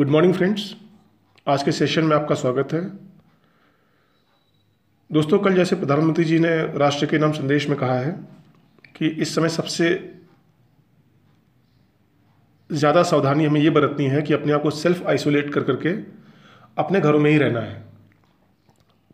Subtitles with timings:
[0.00, 0.62] Good morning friends
[1.46, 2.80] आज के session में आपका स्वागत है।
[5.10, 8.12] दोस्तों, कल जैसे प्रधानमंत्री जी ने राष्ट्र के नाम संदेश में कहा है
[8.96, 9.90] कि इस समय सबसे
[12.70, 15.94] ज़्यादा सावधानी हमें ये बरतनी है कि अपने आप को सेल्फ आइसोलेट कर करके
[16.76, 17.78] अपने घरों में ही रहना है।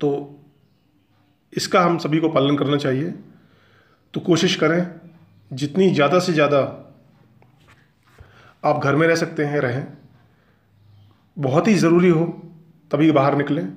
[0.01, 0.15] तो
[1.53, 3.11] इसका हम सभी को पालन करना चाहिए।
[4.15, 4.87] तो कोशिश करें,
[5.51, 6.65] जितनी ज़्यादा से ज़्यादा
[8.65, 9.87] आप घर में रह सकते हैं, रहें।
[11.37, 12.25] बहुत ही ज़रूरी हो,
[12.91, 13.69] तभी बाहर निकलें।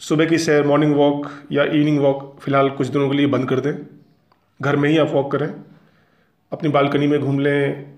[0.00, 3.60] सुबह की सैर मॉर्निंग वॉक या इवनिंग वॉक फ़िलहाल कुछ दिनों के लिए बंद कर
[3.60, 3.72] दें।
[4.60, 5.48] घर में ही आप वॉक करें।
[6.52, 7.94] अपनी बालकनी में घूम लें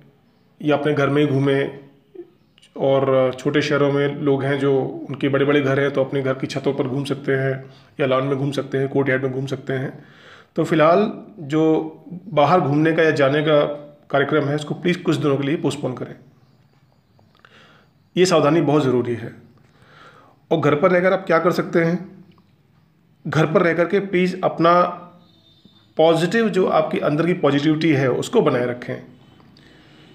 [0.60, 1.80] या अपने घर में ही घूमें।
[2.76, 4.72] और छोटे शहरों में लोग हैं जो
[5.08, 7.52] उनके बड़े बड़े घर हैं तो अपने घर की छतों पर घूम सकते हैं
[8.00, 10.04] या लॉन में घूम सकते हैं कोर्ट यार्ड में घूम सकते हैं।
[10.56, 11.10] तो फ़िलहाल
[11.46, 11.62] जो
[12.32, 13.60] बाहर घूमने का या जाने का
[14.10, 16.14] कार्यक्रम है, इसको प्लीज़ कुछ दिनों के लिए पोस्टपोन करें।
[18.16, 19.34] ये सावधानी बहुत ज़रूरी है।
[20.50, 22.24] और घर पर रहकर आप क्या कर सकते हैं?
[23.26, 24.82] घर पर रह कर के प्लीज़ अपना
[25.96, 29.04] पॉजिटिव जो आपकी अंदर की पॉजिटिविटी है, उसको बनाए रखें।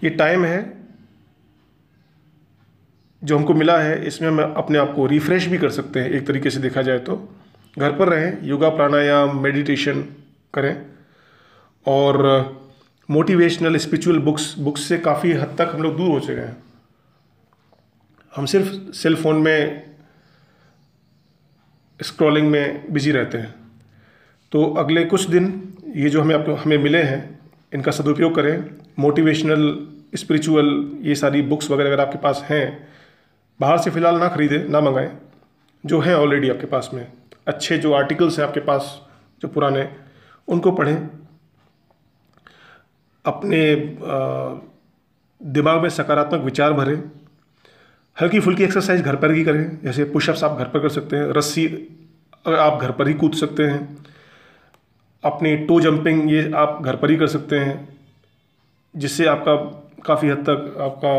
[0.04, 0.74] ये टाइम है,
[3.24, 6.28] जो हमको मिला है, इसमें हम अपने आप को रिफ़्रेश भी कर सकते हैं, एक
[6.28, 7.36] तरीके से देखा जाए तो।
[7.80, 10.02] घर पर रहें, योगा, प्राणायाम मेडिटेशन
[10.54, 10.86] करें।
[11.88, 12.46] और
[13.12, 16.71] मोटिवेशनल स्पिरिचुअल बुक्स बुक्स से काफ़ी हद तक हम लोग दूर हो चुके हैं।
[18.36, 19.92] हम सिर्फ़ सेल फ़ोन में
[22.02, 23.54] स्क्रॉलिंग में बिज़ी रहते हैं।
[24.52, 27.40] तो अगले कुछ दिन ये जो हमें आपको, हमें मिले हैं,
[27.74, 32.88] इनका सदुपयोग करें। मोटिवेशनल स्पिरिचुअल ये सारी बुक्स वगैरह अगर आपके पास हैं,
[33.60, 35.18] बाहर से फ़िलहाल ना खरीदें, ना मंगाएँ,
[35.86, 37.12] जो हैं ऑलरेडी आपके पास में।
[37.48, 39.02] अच्छे जो आर्टिकल्स हैं आपके पास,
[39.42, 39.90] जो पुराने,
[40.48, 41.10] उनको पढ़ें।
[43.26, 43.76] अपने
[45.42, 47.21] दिमाग में सकारात्मक विचार भरें।
[48.22, 51.28] हल्की फुल्की एक्सरसाइज घर पर ही करें। जैसे पुशअप्स आप घर पर कर सकते हैं,
[51.34, 51.66] रस्सी
[52.48, 53.98] आप घर पर ही कूद सकते हैं,
[55.24, 57.88] अपने टो जंपिंग ये आप घर पर ही कर सकते हैं,
[58.96, 59.56] जिससे आपका
[60.06, 61.12] काफ़ी हद तक आपका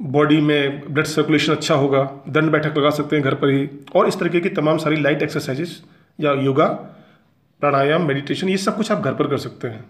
[0.00, 4.08] बॉडी में ब्लड सर्कुलेशन अच्छा होगा, दंड बैठक लगा सकते हैं घर पर ही। और
[4.08, 5.82] इस तरीके की तमाम सारी लाइट एक्सरसाइजेस
[6.18, 6.66] या योगा
[7.62, 9.84] प्राणायाम मेडिटेशन ये सब कुछ आप घर पर कर सकते हैं।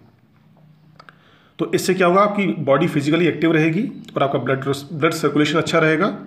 [1.59, 3.83] तो इससे क्या होगा, आपकी बॉडी फिजिकली एक्टिव रहेगी
[4.15, 6.17] और आपका ब्लड ब्लड सर्कुलेशन अच्छा रहेगा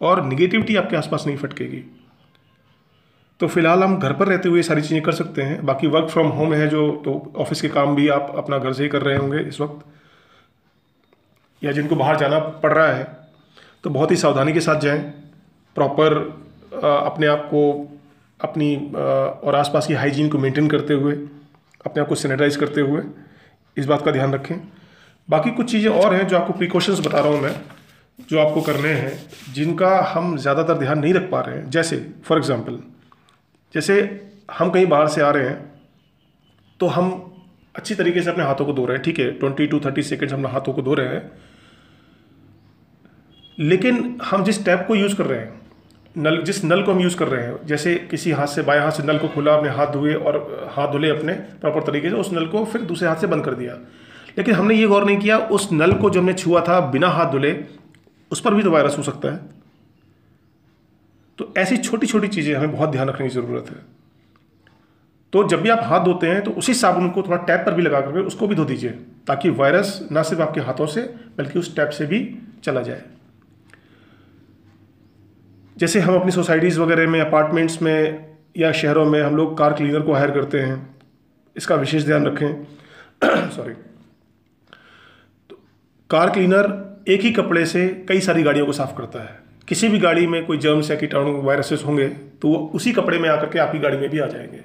[0.00, 1.82] और निगेटिविटी आपके आसपास नहीं फटकेगी।
[3.40, 6.28] तो फ़िलहाल हम घर पर रहते हुए सारी चीज़ें कर सकते हैं। बाकी वर्क फ्रॉम
[6.30, 9.16] होम है जो तो ऑफ़िस के काम भी आप अपना घर से ही कर रहे
[9.16, 9.84] होंगे इस वक्त।
[11.62, 13.06] या जिनको बाहर जाना पड़ रहा है
[13.84, 15.00] तो बहुत ही सावधानी के साथ जाएँ।
[15.76, 16.14] प्रॉपर
[16.74, 17.60] अपने आप को,
[18.40, 21.12] अपनी और आसपास की हाइजीन को मेंटेन करते हुए,
[21.86, 23.02] अपने आप को सैनिटाइज करते हुए,
[23.76, 24.56] इस बात का ध्यान रखें।
[25.28, 27.54] बाकी कुछ चीज़ें और हैं जो आपको प्रिकॉशंस बता रहा हूँ मैं,
[28.20, 29.12] जो आपको करने हैं,
[29.54, 32.78] जिनका हम ज़्यादातर ध्यान नहीं रख पा रहे हैं। जैसे फॉर एग्ज़ाम्पल
[33.74, 33.98] जैसे
[34.50, 35.56] हम कहीं बाहर से आ रहे हैं
[36.80, 37.10] तो हम
[37.74, 39.30] अच्छी तरीके से अपने हाथों को धो रहे हैं, ठीक है?
[39.32, 41.30] ट्वेंटी टू थर्टी सेकेंड्स हम हाथों को धो रहे हैं।
[43.58, 45.60] लेकिन हम जिस टैप को यूज़ कर रहे हैं,
[46.16, 48.90] नल, जिस नल को हम यूज़ कर रहे हैं, जैसे किसी हाथ से, बाएँ हाथ
[48.90, 52.32] से नल को खोला, अपने हाथ धोए और हाथ धुले अपने प्रॉपर तरीके से, उस
[52.32, 53.74] नल को फिर दूसरे हाथ से बंद कर दिया।
[54.38, 57.30] लेकिन हमने ये गौर नहीं किया, उस नल को जो हमने छुआ था बिना हाथ
[57.32, 57.64] धुले,
[58.30, 59.40] उस पर भी तो वायरस हो सकता है।
[61.38, 63.76] तो ऐसी छोटी छोटी चीज़ें हमें बहुत ध्यान रखने की ज़रूरत है।
[65.32, 67.82] तो जब भी आप हाथ धोते हैं तो उसी साबुन को थोड़ा टैप पर भी
[67.82, 68.90] लगा करके उसको भी धो दीजिए,
[69.26, 71.02] ताकि वायरस ना सिर्फ़ आपके हाथों से,
[71.38, 73.02] बल्कि उस टैप से भी चला जाए।
[75.76, 78.26] जैसे हम अपनी सोसाइटीज़ वगैरह में, अपार्टमेंट्स में
[78.56, 80.96] या शहरों में हम लोग कार क्लीनर को हायर करते हैं,
[81.56, 82.66] इसका विशेष ध्यान रखें।
[83.50, 83.74] सॉरी।
[86.10, 86.66] कार क्लीनर
[87.08, 89.38] एक ही कपड़े से कई सारी गाड़ियों को साफ़ करता है।
[89.68, 92.08] किसी भी गाड़ी में कोई जर्म्स या कीटाणु वायरसेस होंगे
[92.42, 94.60] तो वो उसी कपड़े में आकर के आपकी गाड़ी में भी आ जाएँगे।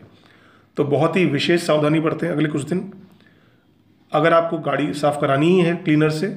[0.77, 2.91] तो बहुत ही विशेष सावधानी बरतें अगले कुछ दिन।
[4.11, 6.27] अगर आपको गाड़ी साफ़ करानी ही है क्लीनर से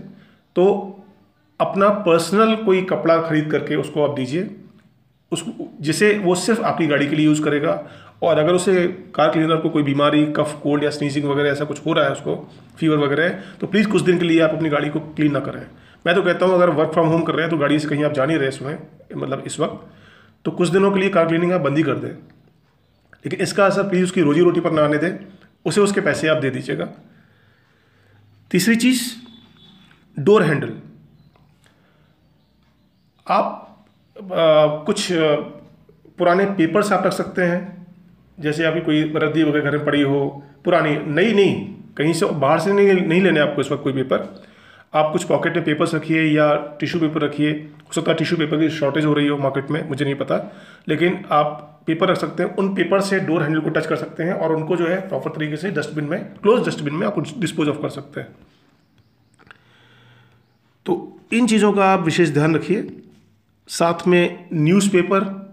[0.56, 0.67] तो
[1.61, 4.50] अपना पर्सनल कोई कपड़ा खरीद करके उसको आप दीजिए।
[5.32, 5.44] उस,
[5.81, 7.73] जिसे वो सिर्फ़ आपकी गाड़ी के लिए यूज़ करेगा
[8.23, 11.85] और अगर उसे कार क्लीनर को कोई बीमारी कफ कोल्ड या स्नीजिंग वगैरह ऐसा कुछ
[11.87, 12.37] हो रहा है उसको
[12.79, 13.29] फीवर वगैरह
[13.61, 15.67] तो प्लीज़ कुछ दिन के लिए आप अपनी गाड़ी को क्लीन ना करें।
[16.07, 18.05] मैं तो कहता हूँ अगर वर्क फ्रॉम होम कर रहे हैं तो गाड़ी से कहीं
[18.05, 18.79] आप जा नहीं रहे इसमें
[19.17, 19.87] मतलब इस वक्त
[20.45, 23.89] तो कुछ दिनों के लिए कार क्लीनिंग आप बंद ही कर दें। लेकिन इसका असर
[23.89, 25.11] प्लीज़ उसकी रोजी रोटी पर ना आने दें
[25.65, 26.89] उसे उसके पैसे आप दे दीजिएगा।
[28.51, 29.03] तीसरी चीज़
[30.17, 30.73] डोर हैंडल
[33.27, 33.63] आप
[34.17, 37.75] आ, कुछ पुराने पेपर्स आप रख सकते हैं
[38.41, 42.61] जैसे आपकी कोई रद्दी वगैरह घर में पड़ी हो, पुरानी, नई नहीं, कहीं से बाहर
[42.61, 44.44] से नहीं नहीं लेने आपको इस वक्त कोई पेपर
[44.94, 48.59] आप कुछ पॉकेट में पेपर्स रखिए या टिश्यू पेपर रखिए, हो सकता है टिश्यू पेपर
[48.59, 50.37] की शॉर्टेज हो रही हो मार्केट में, मुझे नहीं पता।
[50.88, 54.23] लेकिन आप पेपर रख सकते हैं, उन पेपर से डोर हैंडल को टच कर सकते
[54.23, 57.69] हैं और उनको जो है प्रॉपर तरीके से डस्टबिन में क्लोज डस्टबिन में आप डिस्पोज
[57.69, 58.29] ऑफ़ कर सकते हैं।
[60.87, 63.03] तो इन चीज़ों का आप विशेष ध्यान रखिए।
[63.69, 65.45] साथ में न्यूज़पेपर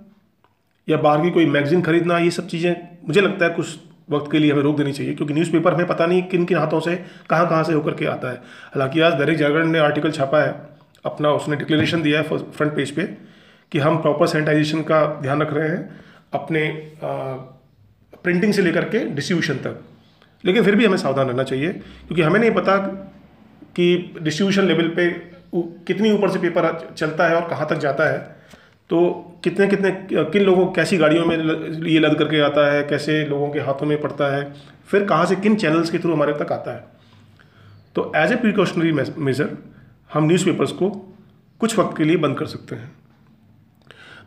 [0.87, 2.75] या बाहर की कोई मैगजीन खरीदना, ये सब चीज़ें
[3.07, 6.05] मुझे लगता है कुछ वक्त के लिए हमें रोक देनी चाहिए, क्योंकि न्यूज़पेपर हमें पता
[6.05, 6.95] नहीं किन किन हाथों से
[7.29, 8.35] कहाँ कहाँ से होकर के आता है।
[8.67, 10.55] हालाँकि आज दैनिक जागरण ने आर्टिकल छापा है,
[11.05, 13.03] अपना उसने डिक्लेरेशन दिया है फ्रंट पेज पे,
[13.71, 15.89] कि हम प्रॉपर सैनिटाइजेशन का ध्यान रख रहे हैं,
[16.33, 16.67] अपने
[18.23, 19.79] प्रिंटिंग से लेकर के डिस्ट्रीब्यूशन तक।
[20.43, 22.77] लेकिन फिर भी हमें सावधान रहना चाहिए, क्योंकि हमें नहीं पता
[23.75, 25.09] कि डिस्ट्रीब्यूशन लेवल पे
[25.87, 28.42] कितनी ऊपर से पेपर चलता है और कहाँ तक जाता है।
[28.93, 28.99] तो
[29.43, 31.37] कितने कितने, किन लोगों, कैसी गाड़ियों में
[31.87, 34.43] ये लद करके आता है, कैसे लोगों के हाथों में पड़ता है,
[34.87, 36.83] फिर कहाँ से किन चैनल्स के थ्रू हमारे तक आता है।
[37.95, 39.49] तो एज ए प्रिकॉशनरी मेजर
[40.09, 40.89] हम न्यूज़पेपर्स को
[41.61, 42.91] कुछ वक्त के लिए बंद कर सकते हैं।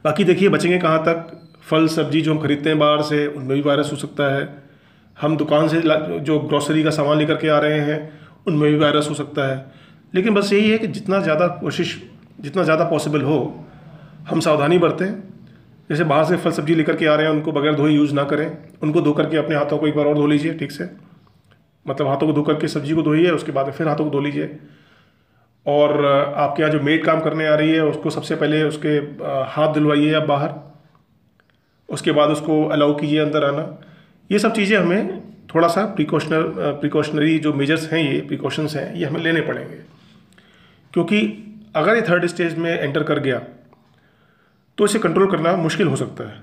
[0.04, 1.26] बाकी देखिए, बचेंगे कहाँ तक?
[1.62, 4.48] फल, सब्ज़ी जो हम खरीदते हैं बाहर से, उनमें भी वायरस हो सकता है।
[5.16, 5.80] हम दुकान से
[6.20, 8.00] जो ग्रॉसरी का सामान लेकर के आ रहे हैं,
[8.46, 9.64] उनमें भी वायरस हो सकता है।
[10.14, 12.00] लेकिन बस यही है कि जितना ज़्यादा कोशिश,
[12.40, 13.38] जितना ज़्यादा पॉसिबल हो
[14.26, 15.06] हम सावधानी बरतें।
[15.90, 18.25] जैसे बाहर से फल सब्ज़ी लेकर के आ रहे हैं, उनको बगैर धोए यूज़ ना
[18.25, 18.46] करें।
[18.82, 20.88] उनको धो करके अपने हाथों को एक बार और धो लीजिए, ठीक से।
[21.87, 24.58] मतलब हाथों को धो करके सब्ज़ी को धोइए, उसके बाद फिर हाथों को धो लीजिए।
[25.67, 28.96] और आपके यहाँ जो मेड काम करने आ रही है, उसको सबसे पहले उसके
[29.50, 30.55] हाथ धुलवाइए आप बाहर।
[31.88, 33.62] उसके बाद उसको अलाउ कीजिए अंदर आना।
[34.31, 35.20] ये सब चीज़ें हमें
[35.55, 36.43] थोड़ा सा प्रिकॉशनर
[36.81, 39.76] प्रिकॉशनरी जो मेजर्स हैं ये प्रिकॉशंस हैं, ये हमें लेने पड़ेंगे।
[40.94, 41.20] क्योंकि
[41.76, 43.43] अगर ये थर्ड स्टेज में एंटर कर गया
[44.78, 46.34] तो इसे कंट्रोल करना मुश्किल हो सकता है।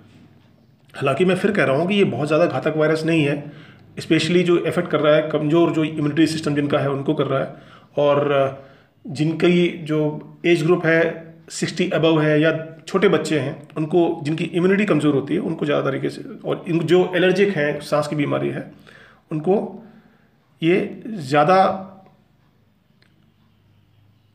[0.94, 3.51] हालाँकि मैं फिर कह रहा हूँ कि ये बहुत ज़्यादा घातक वायरस नहीं है
[4.00, 7.39] स्पेशली जो इफ़ेक्ट कर रहा है, कमज़ोर जो इम्यूनिटी सिस्टम जिनका है, उनको कर रहा
[7.39, 7.56] है।
[7.97, 8.63] और
[9.06, 11.01] जिनकी जो एज ग्रुप है
[11.50, 12.51] सिक्सटी अबव है या
[12.88, 16.80] छोटे बच्चे हैं, उनको, जिनकी इम्यूनिटी कमज़ोर होती है, उनको ज़्यादा तरीके से, और इन
[16.81, 18.71] जो एलर्जिक हैं, सांस की बीमारी है,
[19.31, 19.57] उनको
[20.62, 21.59] ये ज़्यादा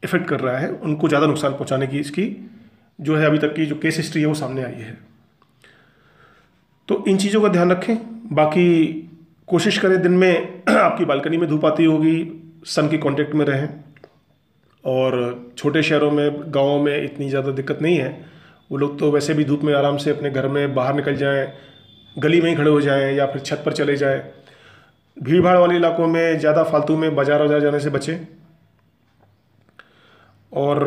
[0.02, 2.24] इफ़ेक्ट कर रहा है, उनको ज़्यादा नुकसान पहुँचाने की इसकी
[2.98, 4.96] जो है अभी तक की जो केस हिस्ट्री है वो सामने आई है।
[6.88, 7.96] तो इन चीज़ों का ध्यान रखें।
[8.32, 8.88] बाकी
[9.48, 12.16] कोशिश करें दिन में आपकी बालकनी में धूप आती होगी
[12.66, 13.68] सन के कांटेक्ट में रहें।
[14.84, 18.08] और छोटे शहरों में, गाँव में इतनी ज़्यादा दिक्कत नहीं है।
[18.70, 21.52] वो लोग तो वैसे भी धूप में आराम से अपने घर में बाहर निकल जाएँ,
[22.16, 24.22] गली में ही खड़े हो जाएँ या फिर छत पर चले जाएँ।
[25.16, 28.26] भीड़ भाड़ वाले इलाकों में, ज़्यादा फालतू में बाज़ार वाजार जाने से बचें।
[30.52, 30.86] और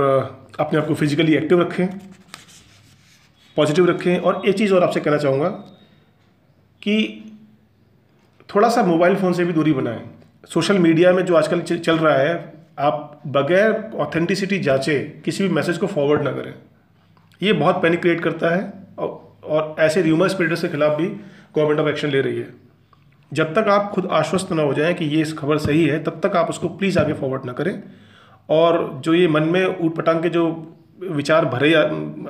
[0.59, 1.87] अपने आप को फिजिकली एक्टिव रखें
[3.57, 5.49] पॉजिटिव रखें। और एक चीज़ और आपसे कहना चाहूँगा
[6.81, 6.95] कि
[8.49, 10.01] थोड़ा सा मोबाइल फ़ोन से भी दूरी बनाएँ।
[10.49, 12.33] सोशल मीडिया में जो आजकल चल रहा है
[12.79, 16.53] आप बगैर ऑथेंटिसिटी जांचे किसी भी मैसेज को फॉरवर्ड ना करें।
[17.41, 21.07] ये बहुत पैनिक क्रिएट करता है और, और ऐसे र्यूमर स्प्रेडर्स के खिलाफ भी
[21.55, 22.47] गवर्नमेंट ऑफ़ एक्शन ले रही है।
[23.31, 26.19] जब तक आप खुद आश्वस्त ना हो जाएँ कि ये इस खबर सही है तब
[26.23, 27.81] तक आप उसको प्लीज़ आगे फॉरवर्ड ना करें।
[28.51, 30.43] और जो ये मन में ऊट के जो
[31.11, 31.73] विचार भरे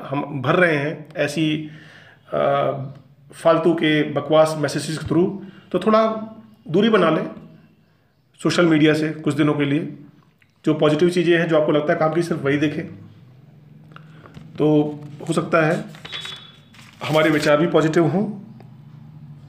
[0.04, 1.70] हम भर रहे हैं, ऐसी
[3.34, 5.24] फालतू के बकवास मैसेजेस के थ्रू
[5.72, 6.02] तो थोड़ा
[6.68, 7.26] दूरी बना लें
[8.40, 9.80] सोशल मीडिया से कुछ दिनों के लिए।
[10.66, 12.86] जो पॉजिटिव चीज़ें हैं, जो आपको लगता है काम की, सिर्फ़ वही देखें।
[14.58, 14.68] तो
[15.28, 15.84] हो सकता है
[17.04, 18.24] हमारे विचार भी पॉजिटिव हों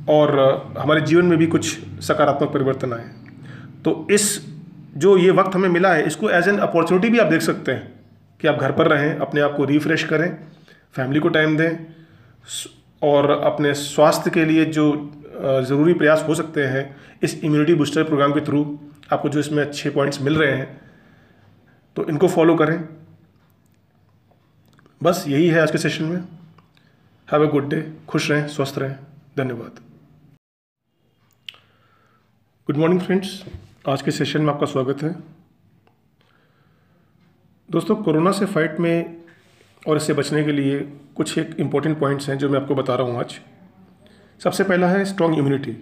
[0.08, 0.30] और
[0.78, 1.66] हमारे जीवन में भी कुछ
[2.02, 3.10] सकारात्मक परिवर्तन आए।
[3.84, 4.24] तो इस
[4.92, 7.92] जो ये वक्त हमें मिला है, इसको एज एन अपॉर्चुनिटी भी आप देख सकते हैं
[8.40, 10.36] कि आप घर पर रहें, अपने आप को रिफ्रेश करें
[10.94, 11.78] फैमिली को टाइम दें
[13.02, 14.84] और अपने स्वास्थ्य के लिए जो
[15.36, 16.84] ज़रूरी प्रयास हो सकते हैं,
[17.22, 18.62] इस इम्यूनिटी बूस्टर प्रोग्राम के थ्रू
[19.12, 20.80] आपको जो इसमें अच्छे पॉइंट्स मिल रहे हैं
[21.96, 22.78] तो इनको फॉलो करें।
[25.00, 26.20] बस यही है आज के सेशन में।
[27.28, 28.96] हैव ए गुड डे खुश रहें, स्वस्थ रहें।
[29.36, 29.80] धन्यवाद।
[32.68, 33.42] गुड मॉर्निंग फ्रेंड्स
[33.84, 35.10] आज के सेशन में आपका स्वागत है।
[37.68, 39.24] दोस्तों, कोरोना से फाइट में
[39.88, 40.78] और इससे बचने के लिए
[41.16, 43.34] कुछ एक इंपॉर्टेंट पॉइंट्स हैं जो मैं आपको बता रहा हूँ आज।
[44.40, 45.76] सबसे पहला है स्ट्रॉन्ग इम्यूनिटी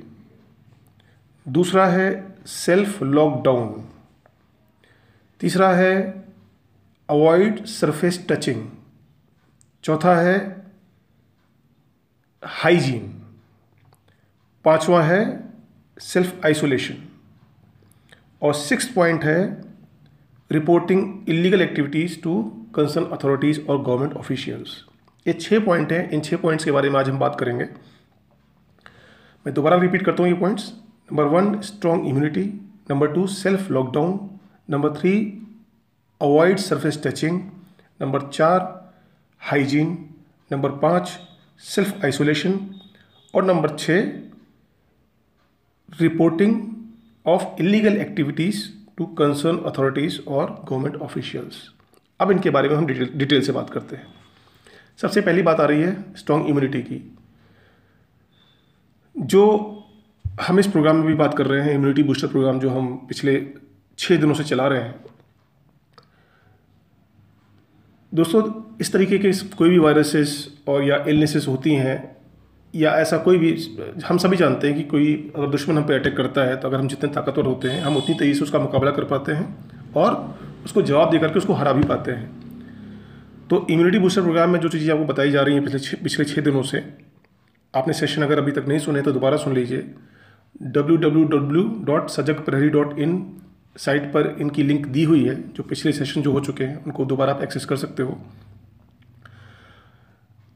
[1.47, 2.09] दूसरा है
[2.47, 3.85] सेल्फ लॉकडाउन
[5.41, 5.93] तीसरा है
[7.09, 8.67] अवॉइड सरफेस टचिंग
[9.85, 10.39] चौथा है
[12.43, 13.07] हाइजीन
[14.65, 15.23] पांचवा है
[16.01, 17.07] सेल्फ आइसोलेशन
[18.43, 19.43] और सिक्स पॉइंट है
[20.51, 22.43] reporting illegal activities to
[22.75, 24.77] concern authorities और गवर्नमेंट ऑफिशियल्स
[25.27, 27.65] ये छः पॉइंट हैं। इन छः पॉइंट्स के बारे में आज हम बात करेंगे।
[29.47, 30.73] मैं दोबारा रिपीट करता हूँ ये points
[31.13, 32.45] number one strong immunity
[32.91, 34.19] number two self lockdown
[34.69, 35.13] number three
[36.21, 37.41] avoid surface touching
[38.01, 38.59] number चार
[39.41, 39.97] हाइजीन
[40.51, 41.19] नंबर पाँच
[41.63, 42.59] सेल्फ आइसोलेशन
[43.35, 44.13] और नंबर छः
[45.89, 46.61] reporting
[47.27, 48.65] of illegal activities
[48.99, 51.73] to concern authorities और गवर्नमेंट ऑफिशियल्स
[52.21, 54.07] अब इनके बारे में हम डिटेल डिटेल से बात करते हैं।
[54.97, 57.19] सबसे पहली बात आ रही है स्ट्रॉन्ग इम्यूनिटी की।
[59.17, 59.77] जो
[60.41, 63.55] हम इस प्रोग्राम में भी बात कर रहे हैं इम्यूनिटी बूस्टर प्रोग्राम जो हम पिछले
[63.99, 65.05] छः दिनों से चला रहे हैं।
[68.15, 72.20] दोस्तों, इस तरीके के कोई भी वायरसेस और या इलनेसेस होती हैं
[72.75, 73.53] या ऐसा कोई भी,
[74.07, 76.79] हम सभी जानते हैं कि कोई अगर दुश्मन हम पे अटैक करता है तो अगर
[76.79, 80.15] हम जितने ताकतवर होते हैं, हम उतनी तेज़ी से उसका मुकाबला कर पाते हैं और
[80.65, 84.69] उसको जवाब दे करके उसको हरा भी पाते हैं। तो इम्यूनिटी बूस्टर प्रोग्राम में जो
[84.69, 86.83] चीज़ें आपको बताई जा रही हैं पिछले पिछले छः दिनों से,
[87.75, 89.85] आपने सेशन अगर अभी तक नहीं सुने तो दोबारा सुन लीजिए।
[90.65, 93.21] डब्ल्यू डब्ल्यू डब्ल्यू डॉट सजग प्रहरी डॉट इन
[93.77, 97.05] साइट पर इनकी लिंक दी हुई है, जो पिछले सेशन जो हो चुके हैं, उनको
[97.07, 98.19] दोबारा आप एक्सेस कर सकते हो।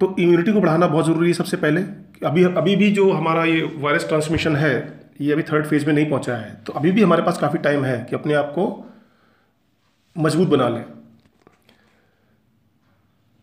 [0.00, 1.82] तो इम्यूनिटी को बढ़ाना बहुत ज़रूरी है सबसे पहले।
[2.22, 6.10] अभी अभी भी जो हमारा ये वायरस ट्रांसमिशन है, ये अभी थर्ड फ़ेज़ में नहीं
[6.10, 8.92] पहुँचा है। तो अभी भी हमारे पास काफ़ी टाइम है कि अपने आप को
[10.18, 10.84] मज़बूत बना लें।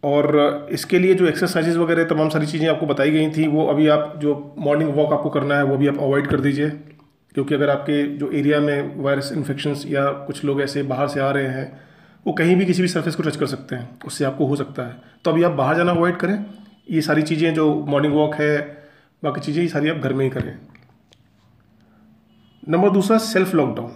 [0.03, 3.87] और इसके लिए जो एक्सरसाइजेज वगैरह, तमाम सारी चीज़ें आपको बताई गई थी, वो अभी
[3.87, 6.69] आप जो मॉर्निंग वॉक आपको करना है, वो भी आप अवॉइड कर दीजिए।
[7.33, 11.31] क्योंकि अगर आपके जो एरिया में वायरस इन्फेक्शंस या कुछ लोग ऐसे बाहर से आ
[11.31, 11.81] रहे हैं,
[12.27, 14.83] वो कहीं भी किसी भी सरफेस को टच कर सकते हैं। उससे आपको हो सकता
[14.83, 16.45] है। तो अभी आप बाहर जाना अवॉइड करें।
[16.91, 18.59] ये सारी चीज़ें जो मॉर्निंग वॉक है,
[19.23, 20.57] बाकी चीज़ें ये सारी आप घर में ही करें।
[22.69, 23.91] नंबर दूसरा सेल्फ लॉकडाउन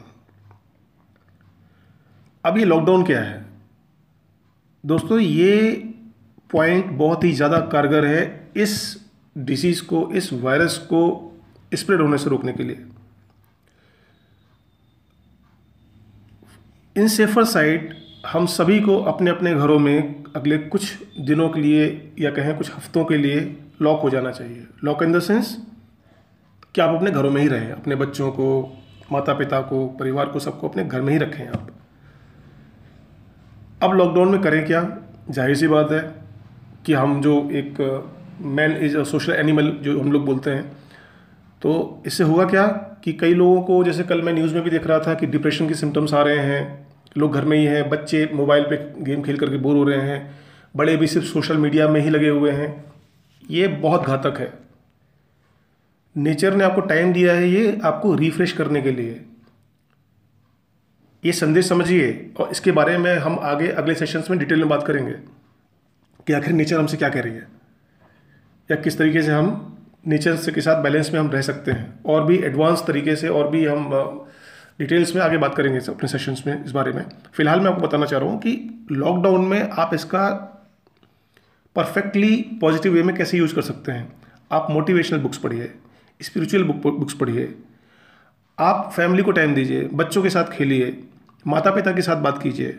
[2.43, 3.45] अब ये लॉकडाउन क्या है?
[4.83, 5.71] दोस्तों, ये
[6.51, 8.73] पॉइंट बहुत ही ज़्यादा कारगर है इस
[9.35, 11.31] डिसीज़ को, इस वायरस को
[11.73, 12.85] स्प्रेड होने से रोकने के लिए।
[16.95, 17.93] इन सेफर साइड
[18.27, 21.85] हम सभी को अपने अपने घरों में अगले कुछ दिनों के लिए
[22.19, 23.39] या कहें कुछ हफ्तों के लिए
[23.81, 25.57] लॉक हो जाना चाहिए। लॉक इन द सेंस
[26.75, 28.47] कि आप अपने घरों में ही रहें, अपने बच्चों को
[29.11, 31.69] माता पिता को, परिवार को, सबको अपने घर में ही रखें आप।
[33.83, 34.81] अब लॉकडाउन में करें क्या?
[35.29, 36.01] ज़ाहिर सी बात है
[36.85, 37.81] कि हम जो एक
[38.41, 40.63] man is a social animal जो हम लोग बोलते हैं
[41.61, 42.65] तो इससे हुआ क्या
[43.03, 45.67] कि कई लोगों को, जैसे कल मैं न्यूज़ में भी देख रहा था कि डिप्रेशन
[45.67, 46.84] के सिम्टम्स आ रहे हैं
[47.15, 50.39] लोग घर में ही हैं, बच्चे मोबाइल पे गेम खेल करके बोर हो रहे हैं,
[50.75, 52.85] बड़े भी सिर्फ़ सोशल मीडिया में ही लगे हुए हैं।
[53.49, 54.53] ये बहुत घातक है।
[56.15, 59.25] नेचर ने आपको टाइम दिया है ये आपको रिफ्रेश करने के लिए।
[61.23, 64.85] ये संदेश समझिए और इसके बारे में हम आगे अगले सेशंस में डिटेल में बात
[64.87, 65.11] करेंगे
[66.27, 67.47] कि आखिर नेचर हमसे क्या कह रही है
[68.69, 71.99] या किस तरीके से हम नेचर से के साथ बैलेंस में हम रह सकते हैं
[72.05, 73.89] और भी एडवांस तरीके से और भी हम
[74.79, 77.03] डिटेल्स में आगे बात करेंगे अपने सेशंस में, इस बारे में।
[77.33, 80.27] फ़िलहाल मैं आपको बताना चाह रहा हूँ कि लॉकडाउन में आप इसका
[81.75, 84.11] परफेक्टली पॉजिटिव वे में कैसे यूज़ कर सकते हैं।
[84.51, 85.73] आप मोटिवेशनल बुक्स पढ़िए
[86.19, 87.53] स्पिरिचुअल बुक्स पढ़िए।
[88.57, 90.97] आप फैमिली को टाइम दीजिए, बच्चों के साथ खेलिए
[91.45, 92.77] माता पिता के साथ बात कीजिए।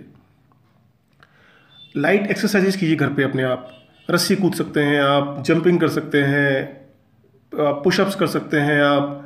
[1.94, 3.70] लाइट एक्सरसाइजेस कीजिए घर पे अपने आप।
[4.08, 6.86] रस्सी कूद सकते हैं आप जंपिंग कर सकते हैं
[7.52, 9.22] पुशअप्स कर सकते हैं आप।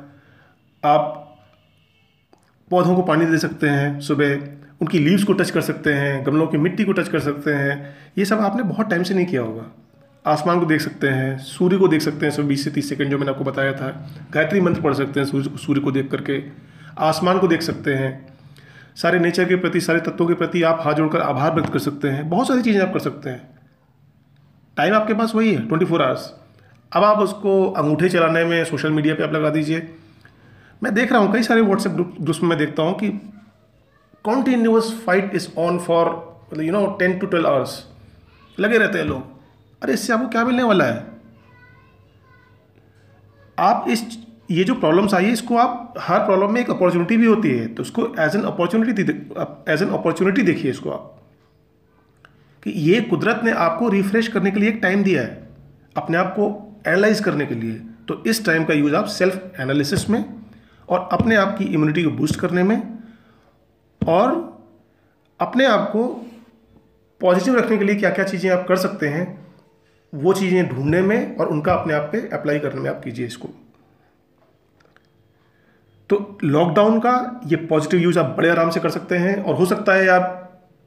[0.83, 1.17] आप
[2.71, 4.35] पौधों को पानी दे सकते हैं सुबह,
[4.81, 7.95] उनकी लीव्स को टच कर सकते हैं, गमलों की मिट्टी को टच कर सकते हैं।
[8.17, 9.65] ये सब आपने बहुत टाइम से नहीं किया होगा।
[10.25, 13.09] आसमान को देख सकते हैं, सूर्य को देख सकते हैं सब बीस से तीस सेकंड
[13.09, 13.89] जो मैंने आपको बताया था।
[14.31, 16.43] गायत्री मंत्र पढ़ सकते हैं, सूर्य सूर्य को देख करके।
[16.97, 18.11] आसमान को देख सकते हैं।
[18.95, 22.07] सारे नेचर के प्रति, सारे तत्वों के प्रति आप हाथ जोड़कर आभार व्यक्त कर सकते
[22.07, 23.49] हैं। बहुत सारी चीज़ें आप कर सकते हैं।
[24.77, 26.33] टाइम आपके पास वही है ट्वेंटी फोर आवर्स
[26.91, 29.79] अब आप उसको अंगूठे चलाने में सोशल मीडिया पे आप लगा दीजिए।
[30.81, 33.09] मैं देख रहा हूँ कई सारे व्हाट्सएप ग्रुप ग्रुप्स में मैं देखता हूँ कि
[34.25, 36.09] continuous fight is on for
[36.51, 37.83] मतलब you know ten to twelve hours
[38.57, 39.39] लगे रहते हैं लोग।
[39.81, 41.05] अरे, इससे आपको क्या मिलने वाला है?
[43.57, 44.03] आप इस,
[44.51, 47.67] ये जो प्रॉब्लम्स आई है, इसको आप, हर प्रॉब्लम में एक अपॉर्चुनिटी भी होती है
[47.67, 49.01] तो उसको as an opportunity
[49.71, 51.17] as an opportunity देखिए इसको आप।
[52.63, 55.47] कि ये कुदरत ने आपको रिफ्रेश करने के लिए एक टाइम दिया है,
[55.97, 56.51] अपने आप को
[56.87, 57.73] एनालाइज करने के लिए।
[58.07, 60.23] तो इस टाइम का यूज़ आप सेल्फ एनालिसिस में
[60.89, 62.81] और अपने आप की इम्यूनिटी को बूस्ट करने में
[64.01, 64.33] और
[65.39, 66.07] अपने आप को
[67.21, 69.25] पॉजिटिव रखने के लिए क्या क्या चीज़ें आप कर सकते हैं,
[70.13, 73.49] वो चीज़ें ढूँढने में और उनका अपने आप पे अप्लाई करने में आप कीजिए इसको।
[76.09, 79.65] तो लॉकडाउन का ये पॉजिटिव यूज़ आप बड़े आराम से कर सकते हैं और हो
[79.65, 80.37] सकता है आप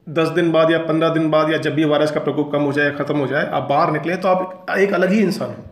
[0.07, 2.73] दस दिन बाद या पंद्रह दिन बाद या जब भी वायरस का प्रकोप कम हो
[2.73, 5.63] जाए ख़त्म हो जाए, आप बाहर निकले तो आप एक अलग ही इंसान हो।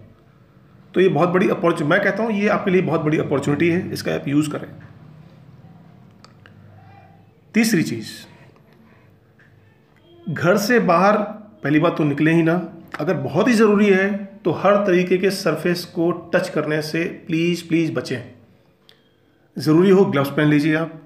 [0.94, 3.92] तो ये बहुत बड़ी अपॉर्चुनिटी मैं कहता हूँ ये आपके लिए बहुत बड़ी अपॉर्चुनिटी है,
[3.94, 4.68] इसका आप यूज़ करें।
[7.56, 8.08] तीसरी चीज़,
[10.28, 11.18] घर से बाहर
[11.64, 12.62] पहली बात तो निकले ही ना।
[13.00, 14.12] अगर बहुत ही ज़रूरी है
[14.44, 18.22] तो हर तरीके के सरफेस को टच करने से प्लीज़ प्लीज़ बचें।
[19.58, 21.00] ज़रूरी हो ग्लव्स पहन लीजिए आप,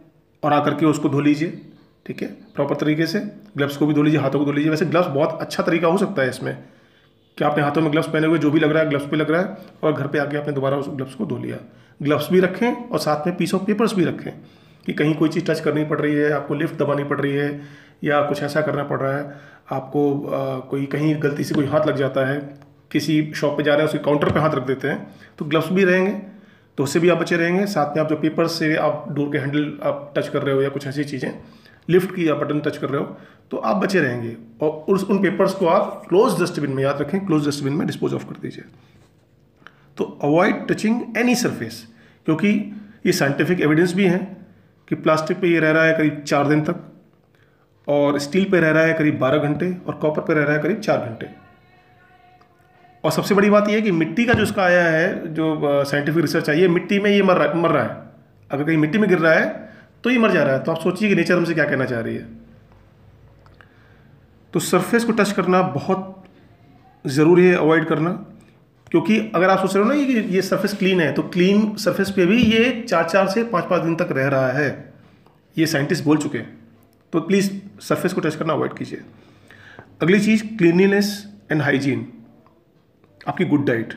[0.43, 1.61] और आकर के उसको धो लीजिए,
[2.05, 2.27] ठीक है?
[2.55, 3.19] प्रॉपर तरीके से
[3.57, 5.97] ग्लव्स को भी धो लीजिए, हाथों को धो लीजिए। वैसे ग्लव्स बहुत अच्छा तरीका हो
[5.97, 6.57] सकता है इसमें।
[7.37, 9.31] कि आपने हाथों में ग्लव्स पहने हुए जो भी लग रहा है ग्लव्स पे लग
[9.31, 11.57] रहा है और घर पे आके आपने दोबारा उस ग्लव्स को धो लिया।
[12.01, 14.31] ग्लव्स भी रखें और साथ में पीस ऑफ़ पेपर्स भी रखें
[14.85, 17.61] कि कहीं कोई चीज़ टच करनी पड़ रही है आपको लिफ्ट दबानी पड़ रही है
[18.03, 19.35] या कुछ ऐसा करना पड़ रहा है
[19.71, 22.39] आपको आ, कोई कहीं गलती से कोई हाथ लग जाता है
[22.91, 25.71] किसी शॉप पे जा रहे हैं उसके काउंटर पे हाथ रख देते हैं तो ग्लव्स
[25.71, 26.11] भी रहेंगे
[26.77, 29.37] तो उससे भी आप बचे रहेंगे। साथ में आप जो पेपर्स से आप डोर के
[29.37, 31.31] हैंडल आप टच कर रहे हो या कुछ ऐसी चीज़ें
[31.89, 33.17] लिफ्ट की आप बटन टच कर रहे हो
[33.51, 37.25] तो आप बचे रहेंगे। और उस, उन पेपर्स को आप क्लोज डस्टबिन में याद रखें
[37.25, 38.63] क्लोज डस्टबिन में डिस्पोज ऑफ़ कर दीजिए।
[39.97, 41.85] तो अवॉइड टचिंग एनी सरफेस
[42.27, 42.49] क्योंकि
[43.05, 44.17] ये साइंटिफिक एविडेंस भी है
[44.87, 46.83] कि प्लास्टिक पे ये रह रहा है करीब चार दिन तक,
[47.87, 50.61] और स्टील पे रह रहा है करीब बारह घंटे, और कॉपर पे रह रहा है
[50.63, 51.27] करीब चार घंटे।
[53.03, 56.21] और सबसे बड़ी बात यह है कि मिट्टी का जो इसका आया है, जो साइंटिफिक
[56.21, 58.01] रिसर्च आई है, मिट्टी में ये मर रहा मर रहा है।
[58.51, 59.45] अगर कहीं मिट्टी में गिर रहा है
[60.07, 61.99] तो ये मर जा रहा है। तो आप सोचिए कि नेचर हमसे क्या कहना चाह
[62.01, 62.27] रही है।
[64.53, 66.23] तो सरफेस को टच करना बहुत
[67.05, 68.09] ज़रूरी है अवॉइड करना।
[68.91, 72.11] क्योंकि अगर आप सोच रहे हो ना कि ये सरफेस क्लीन है तो क्लीन सरफेस
[72.11, 74.69] पे भी ये चार चार से पाँच पाँच दिन तक रह रहा है।
[75.57, 76.57] ये साइंटिस्ट बोल चुके हैं।
[77.13, 79.01] तो प्लीज़ सरफेस को टच करना अवॉइड कीजिए।
[80.01, 81.09] अगली चीज़ क्लीनलीनेस
[81.51, 82.07] एंड हाइजीन
[83.27, 83.93] आपकी गुड डाइट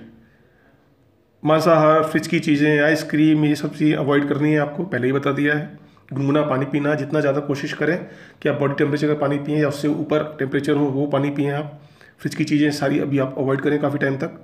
[1.43, 5.33] मांसाहार फ्रिज की चीज़ें आइसक्रीम ये सब चीज़ें अवॉइड करनी है आपको। पहले ही बता
[5.33, 5.79] दिया है।
[6.11, 7.97] गुनगुना पानी पीना, जितना ज़्यादा कोशिश करें
[8.43, 11.51] कि आप बॉडी टेम्परेचर का पानी पिए या उससे ऊपर टेम्परेचर हो, वो पानी पिए
[11.53, 11.81] आप।
[12.21, 14.41] फ्रिज की चीज़ें सारी अभी आप अवॉइड करें काफ़ी टाइम तक।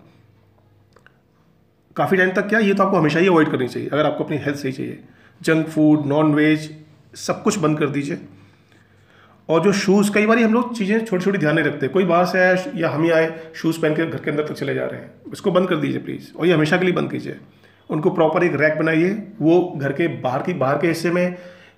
[1.96, 4.36] काफ़ी टाइम तक क्या, ये तो आपको हमेशा ही अवॉइड करनी चाहिए, अगर आपको अपनी
[4.36, 4.98] हेल्थ सही चाहिए।
[5.40, 6.70] जंक फ़ूड नॉन वेज
[7.16, 8.18] सब कुछ बंद कर दीजिए।
[9.48, 12.24] और जो शूज़ कई बार हम लोग चीज़ें छोटी छोटी ध्यान नहीं रखते। कोई बाहर
[12.26, 14.86] से आया या हम ही आए शूज़ पहन के घर के अंदर तक चले जा
[14.86, 17.36] रहे हैं इसको बंद कर दीजिए प्लीज़ और ये हमेशा के लिए बंद कीजिए।
[17.90, 21.36] उनको प्रॉपर एक रैक बनाइए, वो घर के बाहर की, बाहर के हिस्से में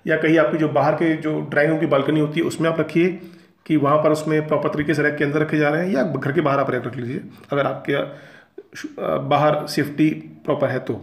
[0.09, 2.79] या कहीं आपकी जो बाहर के जो ड्राइंग रूम की बालकनी होती है, उसमें आप
[2.79, 3.09] रखिए
[3.65, 6.03] कि वहाँ पर उसमें प्रॉपर तरीके से रैक के अंदर रखे जा रहे हैं या
[6.03, 7.97] घर के बाहर आप रैक रख लीजिए, अगर आपके
[9.29, 10.09] बाहर सेफ्टी
[10.45, 10.93] प्रॉपर है तो।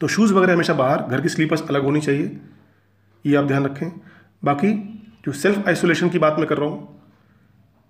[0.00, 2.30] तो शूज़ वगैरह हमेशा बाहर, घर की स्लीपर्स अलग होनी चाहिए,
[3.24, 3.90] ये आप ध्यान रखें।
[4.42, 4.72] बाकी
[5.26, 6.88] जो सेल्फ आइसोलेशन की बात मैं कर रहा हूँ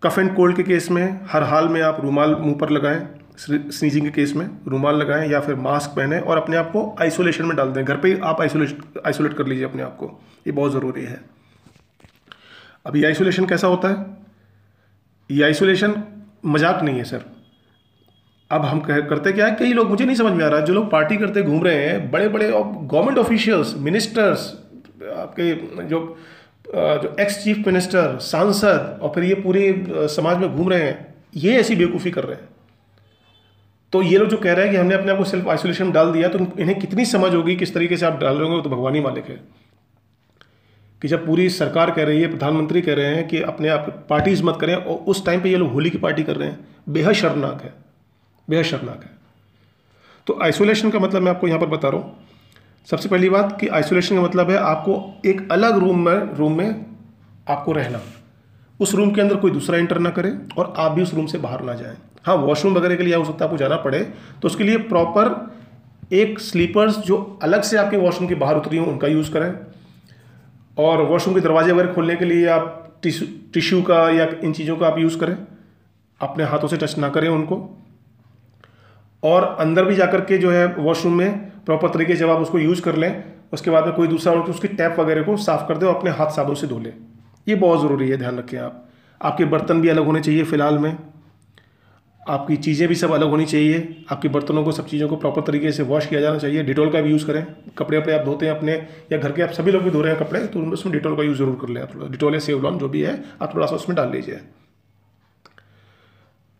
[0.03, 3.01] कफ एंड कोल्ड के केस में हर हाल में आप रूमाल मुँह पर लगाएँ
[3.38, 7.45] स्नीजिंग के केस में रूमाल लगाएँ या फिर मास्क पहने और अपने आप को आइसोलेशन
[7.45, 10.07] में डाल दें। घर पे ही आप आइसोलेशन आइसोलेट कर लीजिए अपने आप को।
[10.47, 11.21] ये बहुत ज़रूरी है।
[12.87, 14.07] अब ये आइसोलेशन कैसा होता है?
[15.31, 15.95] ये आइसोलेशन
[16.47, 17.25] मज़ाक नहीं है सर
[18.51, 19.55] अब हम कह, करते क्या है?
[19.57, 22.11] कई लोग, मुझे नहीं समझ में आ रहा, जो लोग पार्टी करते घूम रहे हैं
[22.11, 24.49] बड़े बड़े गवर्नमेंट ऑफिशियल्स मिनिस्टर्स
[25.16, 25.53] आपके
[25.85, 26.01] जो
[26.75, 31.59] जो एक्स चीफ मिनिस्टर सांसद, और फिर ये पूरे समाज में घूम रहे हैं, ये
[31.61, 32.49] ऐसी बेवकूफ़ी कर रहे हैं।
[33.92, 36.12] तो ये लोग जो कह रहे हैं कि हमने अपने आप को सेल्फ आइसोलेशन डाल
[36.12, 38.94] दिया तो इन्हें कितनी समझ होगी किस तरीके से आप डाल रहे होंगे तो भगवान
[38.94, 39.62] ही मालिक है।
[41.02, 44.42] कि जब पूरी सरकार कह रही है, प्रधानमंत्री कह रहे हैं कि अपने आप पार्टीज़
[44.42, 47.12] मत करें, और उस टाइम पे ये लोग होली की पार्टी कर रहे हैं। बेहद
[47.12, 47.74] शर्मनाक है।
[48.50, 49.11] बेहद शर्मनाक है।
[50.26, 52.16] तो आइसोलेशन का मतलब मैं आपको यहाँ पर बता रहा हूँ।
[52.90, 56.87] सबसे पहली बात कि आइसोलेशन का मतलब है आपको एक अलग रूम में रूम में
[57.48, 58.00] आपको रहना।
[58.81, 61.38] उस रूम के अंदर कोई दूसरा इंटर ना करे, और आप भी उस रूम से
[61.38, 64.01] बाहर ना जाएँ। हाँ वॉशरूम वगैरह के लिए हो सकता है, आपको जाना पड़े।
[64.43, 65.55] तो उसके लिए प्रॉपर
[66.13, 69.55] एक स्लीपर्स जो अलग से आपके वॉशरूम के बाहर उतरी हों, उनका यूज़ करें।
[70.79, 74.77] और वॉशरूम के दरवाजे वगैरह खोलने के लिए आप टिश्यू टिश्यू का या इन चीज़ों
[74.77, 75.37] का आप यूज़ करें।
[76.21, 77.83] अपने हाथों से टच ना करें उनको।
[79.23, 82.83] और अंदर भी जाकर के जो है वॉशरूम में प्रॉपर तरीके जब आप उसको यूज़
[82.83, 85.87] कर लें, उसके बाद में कोई दूसरा और उसकी टैप वगैरह को साफ़ कर दे
[85.87, 86.93] और अपने हाथ साबुन से धो लें।
[87.49, 88.89] ये बहुत ज़रूरी है, ध्यान रखें आप।
[89.23, 90.97] आपके बर्तन भी अलग होने चाहिए फ़िलहाल में।
[92.27, 95.73] आपकी चीज़ें भी सब अलग होनी चाहिए, आपके बर्तनों को सब चीज़ों को प्रॉपर तरीके
[95.73, 97.45] से वॉश किया जाना चाहिए। डिटोल का भी यूज़ करें।
[97.79, 98.73] कपड़े वपड़े आप धोते हैं अपने,
[99.13, 101.23] या घर के आप सभी लोग भी धो रहे हैं कपड़े तो उसमें डिटोल का
[101.23, 103.75] यूज़ ज़रूर कर लें आप थोड़ा डिटोल या सेवलॉन जो भी है, आप थोड़ा सा
[103.75, 104.41] उसमें डाल लीजिए।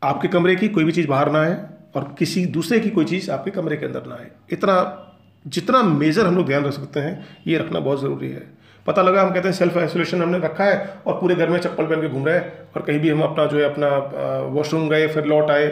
[0.03, 1.57] आपके कमरे की कोई भी चीज़ बाहर ना आए
[1.95, 4.75] और किसी दूसरे की कोई चीज़ आपके कमरे के अंदर ना आए। इतना,
[5.45, 9.23] जितना मेजर हम लोग ध्यान रख सकते हैं, ये रखना बहुत ज़रूरी है। पता लगा,
[9.23, 12.09] हम कहते हैं सेल्फ आइसोलेशन हमने रखा है और पूरे घर में चप्पल पहन के
[12.09, 13.89] घूम रहे हैं और कहीं भी हम अपना जो है अपना
[14.49, 15.67] वॉशरूम गए, फिर लौट आए।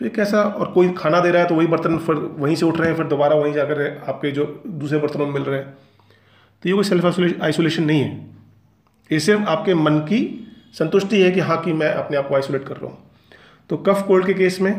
[0.00, 2.66] तो ये कैसा और कोई खाना दे रहा है तो वही बर्तन फिर वहीं से
[2.66, 5.74] उठ रहे हैं, फिर दोबारा वहीं जाकर आपके जो दूसरे बर्तनों में मिल रहे हैं।
[6.62, 7.04] तो ये कोई सेल्फ
[7.42, 8.10] आइसोलेशन नहीं है।
[9.10, 10.20] ये सिर्फ़ आपके मन की
[10.74, 12.98] संतुष्टि है कि हाँ कि मैं अपने आप को आइसोलेट कर रहा हूँ।
[13.70, 14.72] तो कफ कोल्ड के केस में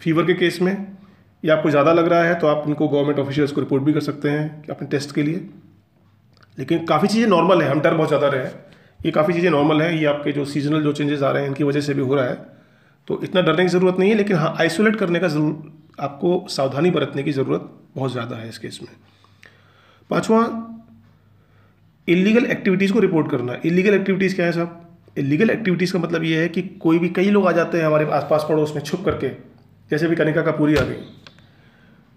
[0.00, 0.76] फीवर के केस में
[1.42, 4.00] या आपको ज़्यादा लग रहा है तो आप उनको गवर्नमेंट ऑफिशियल्स को रिपोर्ट भी कर
[4.02, 5.46] सकते हैं अपने टेस्ट के लिए।
[6.58, 8.64] लेकिन काफ़ी चीज़ें नॉर्मल है, हम डर बहुत ज़्यादा रहे हैं।
[9.00, 11.64] ये काफ़ी चीज़ें नॉर्मल है, ये आपके जो सीजनल जो चेंजेस आ रहे हैं, इनकी
[11.64, 12.34] वजह से भी हो रहा है।
[13.08, 16.90] तो इतना डरने की ज़रूरत नहीं है, लेकिन हाँ आइसोलेट करने का ज़रूर, आपको सावधानी
[16.90, 18.90] बरतने की ज़रूरत बहुत ज़्यादा है इस केस में।
[20.10, 20.40] पाँचवा
[22.08, 24.80] इलीगल एक्टिविटीज़ को रिपोर्ट करना। इलीगल एक्टिविटीज़ क्या है साहब
[25.18, 28.10] इलीगल एक्टिविटीज़ का मतलब ये है कि कोई भी, कई लोग आ जाते हैं हमारे
[28.12, 29.28] आसपास पड़ोस में छुप करके।
[29.90, 30.96] जैसे भी कनिका का पूरी आ गई।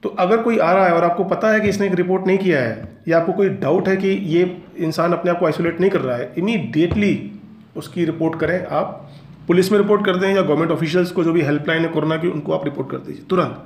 [0.04, 2.38] तो अगर कोई आ रहा है और आपको पता है कि इसने एक रिपोर्ट नहीं
[2.38, 4.44] किया है, या आपको कोई डाउट है कि ये
[4.78, 7.32] इंसान अपने आप को आइसोलेट नहीं कर रहा है इमीडिएटली
[7.78, 9.10] उसकी रिपोर्ट करें। आप
[9.48, 12.28] पुलिस में रिपोर्ट कर दें या गवर्नमेंट ऑफिशियल्स को जो भी हेल्पलाइन है कोरोना की,
[12.28, 13.64] उनको आप रिपोर्ट कर दीजिए। तुरंत।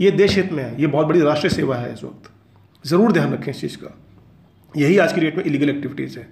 [0.00, 2.30] ये देश हित में है। ये बहुत बड़ी राष्ट्रीय सेवा है इस वक्त।
[2.84, 3.96] ज़रूर ध्यान रखें इस चीज़ का।
[4.74, 6.26] यही आज की डेट में इलीगल एक्टिविटीज़ है।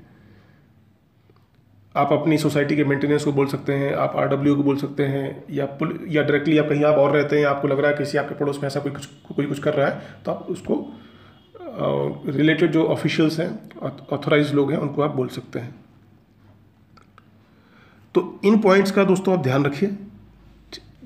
[1.95, 5.45] आप अपनी सोसाइटी के मेंटेनेंस को बोल सकते हैं, आप आर को बोल सकते हैं,
[5.51, 8.19] या पुल, या डायरेक्टली आप कहीं आप और रहते हैं, आपको लग रहा है किसी
[8.19, 10.75] आपके पड़ोस में ऐसा कोई कुछ कोई कुछ कर रहा है तो आप उसको
[12.29, 13.49] रिलेटेड जो ऑफिशियल्स हैं
[14.13, 15.75] ऑथोराइज लोग हैं, उनको आप बोल सकते हैं।
[18.15, 19.89] तो इन पॉइंट्स का दोस्तों आप ध्यान रखिए।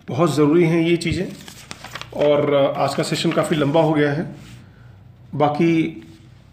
[0.09, 1.27] बहुत ज़रूरी हैं ये चीज़ें,
[2.19, 4.25] और आज का सेशन काफ़ी लंबा हो गया है।
[5.35, 6.03] बाकी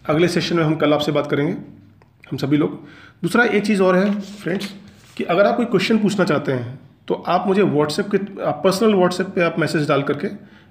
[0.06, 1.52] अगले सेशन में हम कल आपसे बात करेंगे,
[2.30, 2.78] हम सभी लोग।
[3.22, 4.72] दूसरा एक चीज़ और है फ्रेंड्स
[5.16, 8.94] कि अगर आप कोई क्वेश्चन पूछना चाहते हैं तो आप मुझे व्हाट्सएप के आप पर्सनल
[8.94, 10.28] व्हाट्सएप पे आप मैसेज डाल करके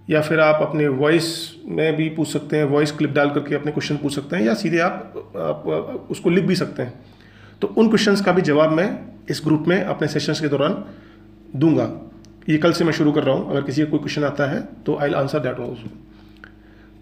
[0.09, 1.29] या फिर आप अपने वॉइस
[1.67, 4.53] में भी पूछ सकते हैं वॉइस क्लिप डाल करके अपने क्वेश्चन पूछ सकते हैं या
[4.53, 6.93] सीधे आप, आप उसको लिख भी सकते हैं।
[7.61, 8.87] तो उन क्वेश्चंस का भी जवाब मैं
[9.29, 10.83] इस ग्रुप में अपने सेशंस के दौरान
[11.55, 11.89] दूँगा।
[12.49, 14.61] ये कल से मैं शुरू कर रहा हूँ। अगर किसी का कोई क्वेश्चन आता है
[14.85, 15.89] तो आई आंसर दैट ऑल्सो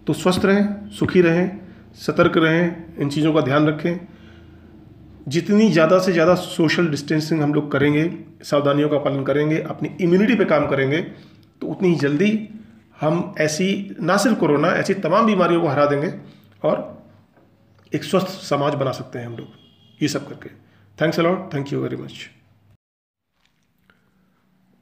[0.06, 1.50] तो स्वस्थ रहें सुखी रहें
[1.96, 3.96] सतर्क रहें इन चीज़ों का ध्यान रखें।
[5.28, 8.10] जितनी ज़्यादा से ज़्यादा सोशल डिस्टेंसिंग हम लोग करेंगे,
[8.42, 11.00] सावधानियों का पालन करेंगे, अपनी इम्यूनिटी पे काम करेंगे
[11.62, 12.48] तो उतनी ही जल्दी
[13.00, 16.12] हम ऐसी, ना सिर्फ़ कोरोना ऐसी तमाम बीमारियों को हरा देंगे
[16.62, 17.02] और
[17.92, 19.46] एक स्वस्थ समाज बना सकते हैं हम लोग।
[20.00, 20.48] ये सब करके।
[20.98, 22.28] Thanks a lot thank you very much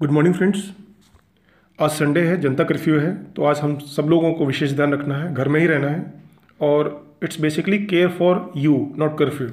[0.00, 0.70] good morning friends
[1.78, 5.16] आज संडे है, जनता कर्फ्यू है तो आज हम सब लोगों को विशेष ध्यान रखना
[5.16, 6.12] है, घर में ही रहना है
[6.60, 9.48] और it's basically care for you not curfew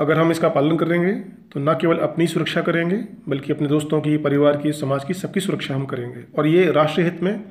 [0.00, 1.12] अगर हम इसका पालन करेंगे
[1.52, 2.96] तो न केवल अपनी सुरक्षा करेंगे,
[3.28, 7.06] बल्कि अपने दोस्तों की, परिवार की, समाज की सबकी सुरक्षा हम करेंगे। और ये राष्ट्रीय
[7.06, 7.44] हित में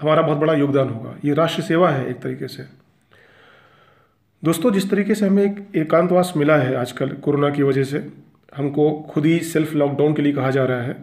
[0.00, 2.62] हमारा बहुत बड़ा योगदान होगा। ये राष्ट्र सेवा है एक तरीके से।
[4.44, 8.08] दोस्तों, जिस तरीके से हमें एक एकांतवास मिला है आजकल कोरोना की वजह से,
[8.56, 10.96] हमको खुद ही सेल्फ लॉकडाउन के लिए कहा जा रहा है।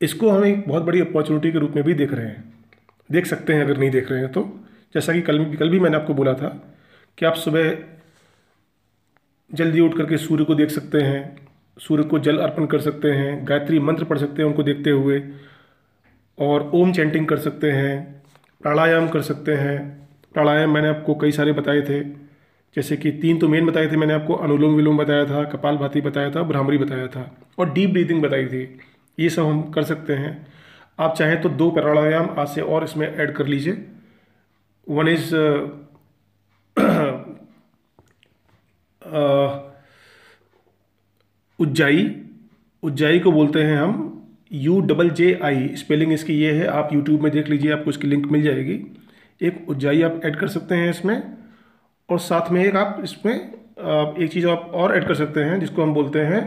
[0.00, 2.54] इसको हम एक बहुत बड़ी अपॉर्चुनिटी के रूप में भी देख रहे हैं।
[3.12, 4.60] देख सकते हैं अगर नहीं देख रहे हैं तो।
[4.94, 6.74] जैसा कि कल कल भी मैंने आपको बोला था
[7.18, 7.93] कि आप सुबह
[9.50, 11.36] जल्दी उठ करके सूर्य को देख सकते हैं,
[11.76, 15.22] सूर्य को जल अर्पण कर सकते हैं, गायत्री मंत्र पढ़ सकते हैं उनको देखते हुए,
[16.38, 18.22] और ओम चैंटिंग कर सकते हैं,
[18.60, 19.78] प्राणायाम कर सकते हैं।
[20.34, 22.00] प्राणायाम मैंने आपको कई सारे बताए थे,
[22.76, 26.00] जैसे कि तीन तो मेन बताए थे मैंने आपको, अनुलोम विलोम बताया था, कपाल भाती
[26.00, 28.62] बताया था भ्रामरी बताया था, और डीप ब्रीदिंग बताई थी।
[29.18, 30.46] ये सब हम कर सकते हैं।
[30.98, 33.84] आप चाहें तो दो प्राणायाम आज से और इसमें ऐड कर लीजिए।
[34.86, 35.34] वन इज़
[41.58, 42.10] उज्जाई
[42.82, 44.10] उज्जाई को बोलते हैं हम
[44.52, 48.06] U double J I spelling इसकी ये है, आप यूट्यूब में देख लीजिए, आपको इसकी
[48.08, 48.80] लिंक मिल जाएगी।
[49.40, 51.22] एक उज्जाई आप ऐड कर सकते हैं इसमें,
[52.08, 55.82] और साथ में एक आप इसमें एक चीज़ आप और ऐड कर सकते हैं, जिसको
[55.82, 56.42] हम बोलते हैं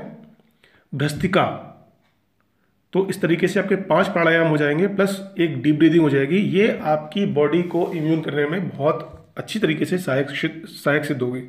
[0.94, 1.46] भ्रस्तिका
[2.94, 6.38] तो इस तरीके से आपके पाँच प्राणायाम हो जाएँगे, प्लस एक डीप ब्रीदिंग हो जाएगी।
[6.38, 11.42] ये आपकी बॉडी को इम्यून करने में बहुत अच्छी तरीके से सहायक सहायक सिद्ध होगी।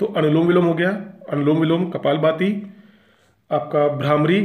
[0.00, 0.90] तो अनुलोम विलोम हो गया।
[1.30, 2.50] अनुलोम विलोम, कपाल बाती,
[3.50, 4.40] आपका भ्रामरी,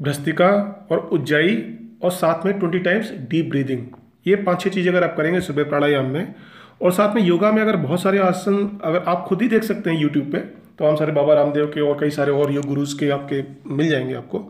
[0.00, 0.48] भ्रस्तिका
[0.90, 1.56] और उज्जाई
[2.02, 3.86] और साथ में ट्वेंटी टाइम्स डीप ब्रीदिंग।
[4.26, 6.34] ये पाँच छह चीज़ें अगर आप करेंगे सुबह प्राणायाम में,
[6.82, 9.90] और साथ में योगा में अगर बहुत सारे आसन अगर आप खुद ही देख सकते
[9.90, 10.38] हैं यूट्यूब पे
[10.78, 13.42] तो हम सारे बाबा रामदेव के और कई सारे और योग गुरुज के आपके
[13.74, 14.40] मिल जाएँगे आपको।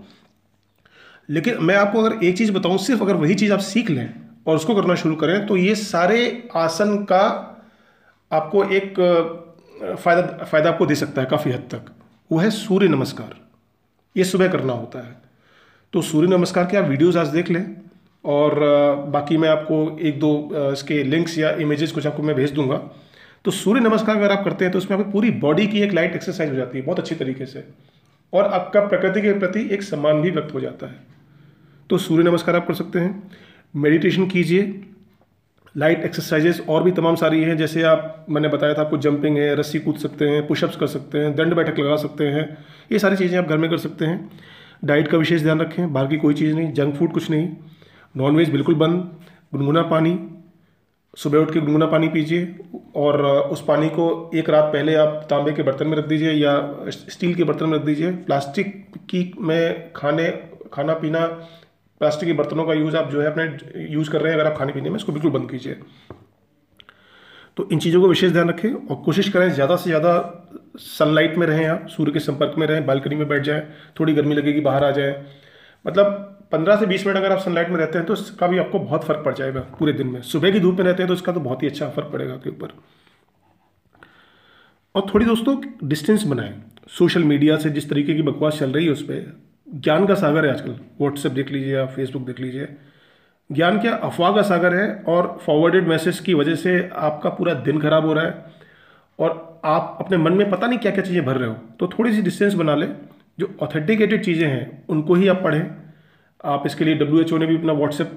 [1.29, 4.09] लेकिन मैं आपको अगर एक चीज़ बताऊँ, सिर्फ़ अगर वही चीज़ आप सीख लें
[4.47, 7.25] और उसको करना शुरू करें तो ये सारे आसन का
[8.31, 8.95] आपको एक
[9.75, 11.91] फ़ायदा फ़ायदा आपको दे सकता है काफ़ी हद तक।
[12.31, 13.35] वो है सूर्य नमस्कार।
[14.17, 15.17] ये सुबह करना होता है।
[15.93, 17.65] तो सूर्य नमस्कार के आप वीडियोज़ आज देख लें
[18.25, 18.55] और
[19.09, 22.77] बाकी मैं आपको एक दो इसके लिंक्स या इमेजेस कुछ आपको मैं भेज दूँगा।
[23.45, 26.15] तो सूर्य नमस्कार अगर आप करते हैं तो उसमें आपकी पूरी बॉडी की एक लाइट
[26.15, 27.65] एक्सरसाइज हो जाती है बहुत अच्छी तरीके से।
[28.33, 30.97] और आपका प्रकृति के प्रति एक सम्मान भी व्यक्त हो जाता है।
[31.91, 33.31] तो सूर्य नमस्कार आप कर सकते हैं।
[33.75, 34.63] मेडिटेशन कीजिए।
[35.77, 39.55] लाइट एक्सरसाइजेस और भी तमाम सारी हैं, जैसे आप, मैंने बताया था आपको जंपिंग है,
[39.57, 42.59] रस्सी कूद सकते हैं पुशअप्स कर सकते हैं, दंड बैठक लगा सकते हैं,
[42.93, 44.31] ये सारी चीज़ें आप घर में कर सकते हैं।
[44.85, 47.49] डाइट का विशेष ध्यान रखें, बाहर की कोई चीज़ नहीं जंक फ़ूड कुछ नहीं
[48.17, 49.11] नॉनवेज बिल्कुल बंद,
[49.55, 50.19] गुनगुना पानी,
[51.17, 52.55] सुबह उठ के गुनगुना पानी पीजिए,
[52.97, 56.55] और, उस पानी को एक रात पहले आप तांबे के बर्तन में रख दीजिए या
[56.91, 58.73] स्टील के बर्तन में रख दीजिए। प्लास्टिक
[59.11, 60.29] की में खाने,
[60.73, 61.27] खाना पीना
[62.01, 64.59] प्लास्टिक के बर्तनों का यूज़ आप जो है अपने यूज़ कर रहे हैं, अगर आप
[64.59, 65.77] खाने पीने में, इसको बिल्कुल बंद कीजिए।
[67.57, 70.13] तो इन चीज़ों को विशेष ध्यान रखें और कोशिश करें ज़्यादा से ज़्यादा
[70.79, 73.63] सनलाइट में रहें आप, सूर्य के संपर्क में रहें बालकनी में बैठ जाएँ,
[74.01, 75.25] थोड़ी गर्मी लगेगी, बाहर आ जाए।
[75.85, 78.79] मतलब पंद्रह से बीस मिनट अगर आप सनलाइट में रहते हैं तो इसका भी आपको
[78.79, 81.33] बहुत फ़र्क पड़ जाएगा पूरे दिन में। सुबह की धूप में रहते हैं तो इसका
[81.33, 82.73] तो बहुत ही अच्छा फ़र्क पड़ेगा आपके ऊपर।
[84.95, 86.53] और थोड़ी दोस्तों डिस्टेंस बनाएँ।
[86.91, 89.44] सोशल मीडिया से जिस तरीके की बकवास चल रही है उस पर
[89.75, 92.69] ज्ञान का सागर है आजकल। व्हाट्सएप देख लीजिए या फेसबुक देख लीजिए।
[93.51, 97.81] ज्ञान क्या अफवाह का सागर है और फॉरवर्डेड मैसेज की वजह से आपका पूरा दिन
[97.81, 98.53] खराब हो रहा है
[99.19, 102.13] और आप अपने मन में पता नहीं क्या क्या चीज़ें भर रहे हो। तो थोड़ी
[102.13, 102.95] सी डिस्टेंस बना लें।
[103.39, 105.71] जो ऑथेंटिकेटेड चीज़ें हैं, उनको ही आप पढ़ें।
[106.45, 108.11] आप इसके लिए डब्ल्यूएचओ ने भी अपना व्हाट्सएप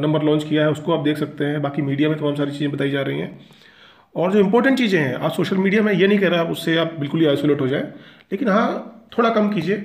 [0.00, 2.70] नंबर लॉन्च किया है, उसको आप देख सकते हैं। बाकी मीडिया में तमाम सारी चीज़ें
[2.72, 3.38] बताई जा रही हैं।
[4.14, 6.76] और जो इंपॉर्टेंट चीज़ें हैं, आप सोशल मीडिया में ये नहीं कह रहा आप उससे
[6.76, 7.82] आप बिल्कुल ही आइसोलेट हो जाए।
[8.32, 9.84] लेकिन हाँ थोड़ा कम कीजिए।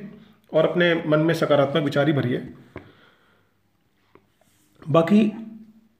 [0.51, 2.47] और अपने मन में सकारात्मक विचार ही भरिए।
[4.81, 5.31] बाकी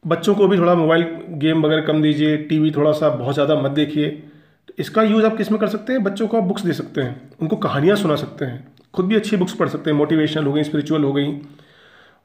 [0.05, 1.03] बच्चों को भी थोड़ा मोबाइल
[1.37, 4.09] गेम वगैरह कम दीजिए, टीवी थोड़ा सा बहुत ज़्यादा मत देखिए।
[4.67, 6.03] तो इसका यूज़ आप किसमें कर सकते हैं?
[6.03, 9.37] बच्चों को आप बुक्स दे सकते हैं, उनको कहानियाँ सुना सकते हैं। खुद भी अच्छी
[9.37, 11.39] बुक्स पढ़ सकते हैं, मोटिवेशनल हो गई स्पिरिचुअल हो गई।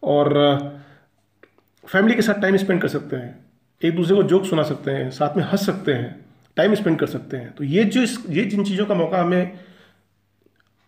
[0.02, 0.34] और
[1.84, 3.38] फैमिली के साथ टाइम स्पेंड कर सकते हैं,
[3.82, 6.24] एक दूसरे को जोक सुना सकते हैं, साथ में हंस सकते हैं
[6.56, 9.58] टाइम स्पेंड कर सकते हैं। तो ये जो इस, ये जिन चीज़ों का मौका हमें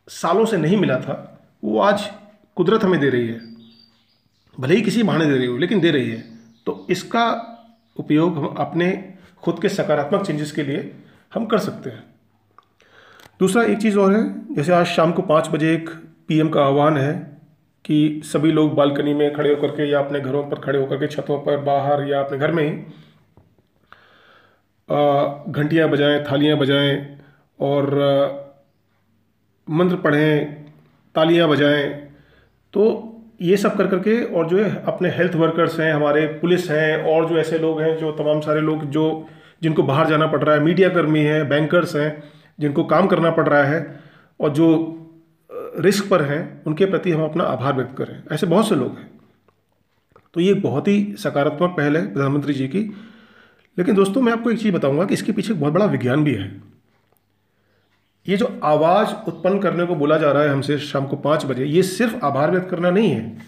[0.08, 1.14] सालों से नहीं मिला था,
[1.62, 2.10] वो आज
[2.56, 3.40] कुदरत हमें दे रही है।
[4.58, 6.22] भले ही किसी बहाने दे रही हो, लेकिन दे रही है।
[6.66, 7.26] तो इसका
[7.96, 8.92] उपयोग हम अपने
[9.42, 10.90] खुद के सकारात्मक चेंजेस के लिए
[11.32, 12.02] हम कर सकते हैं।
[13.40, 15.88] दूसरा एक चीज़ और है, जैसे आज शाम को पाँच बजे एक
[16.28, 17.12] पीएम का आह्वान है
[17.84, 21.06] कि सभी लोग बालकनी में खड़े होकर के या अपने घरों पर खड़े होकर के
[21.06, 22.70] छतों पर, बाहर या अपने घर में ही
[25.52, 27.18] घंटियाँ बजाएँ, थालियाँ बजाएँ
[27.60, 28.43] और
[29.70, 30.64] मंत्र पढ़ें,
[31.14, 31.88] तालियाँ बजाएँ
[32.74, 33.10] तो
[33.42, 37.28] ये सब कर करके और जो है अपने हेल्थ वर्कर्स हैं, हमारे पुलिस हैं और
[37.28, 39.26] जो ऐसे लोग हैं, जो तमाम सारे लोग जो
[39.62, 42.22] जिनको बाहर जाना पड़ रहा है मीडिया कर्मी हैं बैंकर्स हैं,
[42.60, 44.00] जिनको काम करना पड़ रहा है
[44.40, 44.66] और जो
[45.78, 49.10] रिस्क पर हैं, उनके प्रति हम अपना आभार व्यक्त करें। ऐसे बहुत से लोग हैं।
[50.34, 52.80] तो ये बहुत ही सकारात्मक पहल है प्रधानमंत्री जी की।
[53.78, 56.73] लेकिन दोस्तों, मैं आपको एक चीज़ बताऊँगा कि इसके पीछे बहुत बड़ा विज्ञान भी है।
[58.28, 61.64] ये जो आवाज़ उत्पन्न करने को बोला जा रहा है हमसे शाम को पाँच बजे,
[61.64, 63.38] ये सिर्फ़ आभार व्यक्त करना नहीं है।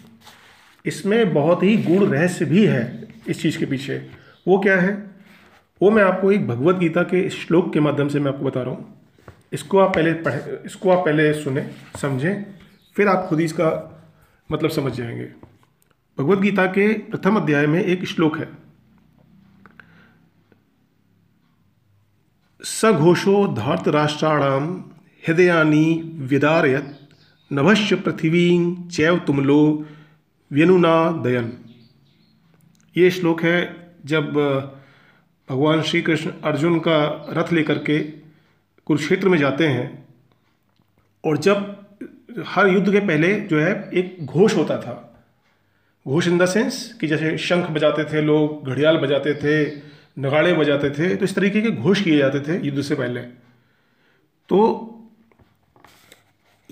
[0.85, 4.07] इसमें बहुत ही गूढ़ रहस्य भी है इस चीज़ के पीछे।
[4.47, 5.11] वो क्या है?
[5.81, 8.71] वो मैं आपको एक भगवत गीता के श्लोक के माध्यम से मैं आपको बता रहा
[8.71, 9.01] हूँ।
[9.53, 11.69] इसको आप पहले पढ़े, इसको आप पहले सुने,
[12.01, 12.45] समझें,
[12.95, 14.01] फिर आप खुद ही इसका
[14.51, 15.27] मतलब समझ जाएँगे।
[16.19, 18.66] भगवत गीता के प्रथम अध्याय में एक श्लोक है।
[22.63, 24.83] सघोषो धार्तराष्ट्राणाम
[25.27, 26.99] हृदयानी विदारयत।
[27.53, 29.85] नभश्य पृथ्वी चैव तुमलो
[30.51, 31.51] व्यनुना दयन।
[32.97, 34.33] ये श्लोक है, जब
[35.49, 37.99] भगवान श्री कृष्ण अर्जुन का रथ लेकर के
[38.85, 40.07] कुरुक्षेत्र में जाते हैं,
[41.25, 41.85] और जब
[42.47, 45.25] हर युद्ध के पहले जो है, एक घोष होता था।
[46.07, 49.65] घोष इन द सेंस कि जैसे शंख बजाते थे लोग, घड़ियाल बजाते थे
[50.17, 53.21] नगाड़े बजाते थे तो इस तरीके के घोष किए जाते थे युद्ध से पहले।
[54.49, 54.93] तो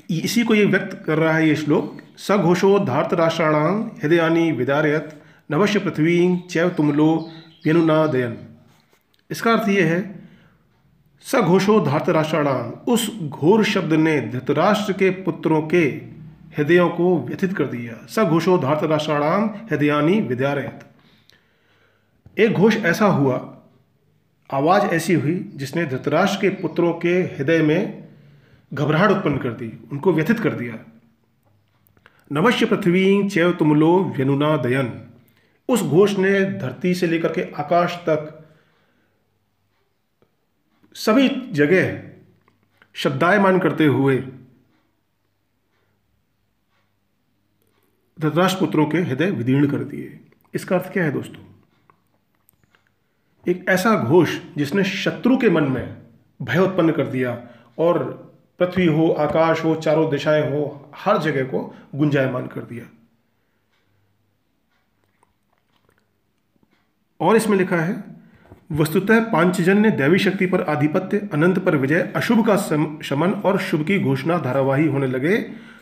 [0.10, 5.80] इसी को ये व्यक्त कर रहा है ये श्लोक, सघोषो धार्त राष्ट्राणाम हृदयानी विदारयत नवश्य
[5.80, 6.16] पृथ्वी
[6.50, 7.08] चैव तुमलो
[7.66, 8.38] व्यनुना दयन
[9.30, 10.00] इसका अर्थ ये है,
[11.26, 15.84] सघोषो धार्त राष्ट्राणाम उस घोर शब्द ने धृतराष्ट्र के पुत्रों के
[16.58, 20.86] हृदयों को व्यथित कर दिया। सघोषो धार्त राष्ट्राणाम हृदयानी विद्यारयत
[22.38, 23.36] एक घोष ऐसा हुआ।
[24.54, 28.08] आवाज़ ऐसी हुई जिसने धृतराष्ट्र के पुत्रों के हृदय में
[28.74, 30.80] घबराहट उत्पन्न कर दी, उनको व्यथित कर दिया।
[32.32, 35.02] नवश्य पृथ्वी चैव तुमलो व्यनुना दयन।
[35.70, 38.50] उस घोष ने धरती से लेकर के आकाश तक
[40.96, 42.04] सभी जगह
[42.94, 44.18] शब्दायमान करते हुए
[48.20, 50.20] धृतराष्ट्र पुत्रों के हृदय विदीर्ण कर दिए।
[50.54, 51.55] इसका अर्थ क्या है दोस्तों?
[53.48, 55.98] एक ऐसा घोष जिसने शत्रु के मन में
[56.40, 57.38] भय उत्पन्न कर दिया
[57.80, 58.04] और
[58.60, 60.64] पृथ्वी हो आकाश हो चारों दिशाएँ हो
[60.96, 61.62] हर जगह को
[61.96, 62.86] गुंजायमान कर दिया
[67.20, 68.04] और इसमें लिखा है
[68.72, 72.56] वस्तुतः पांचजन्य दैवी शक्ति पर आधिपत्य अनंत पर विजय अशुभ का
[73.04, 75.38] शमन और शुभ की घोषणा धारावाही होने लगे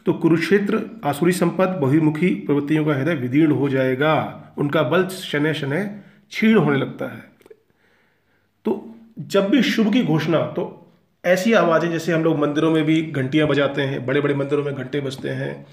[0.06, 4.14] तो कुरुक्षेत्र आसुरी संपद बहुमुखी प्रवृत्तियों का हृदय विदीर्ण हो जाएगा
[4.58, 5.86] उनका बल शनै शनै
[6.32, 7.33] छीण होने लगता है
[8.66, 8.82] तो
[9.28, 10.70] जब भी शुभ की घोषणा तो
[11.24, 14.74] ऐसी आवाज़ें जैसे हम लोग मंदिरों में भी घंटियाँ बजाते हैं बड़े बड़े मंदिरों में
[14.76, 15.66] घंटे बजते हैं,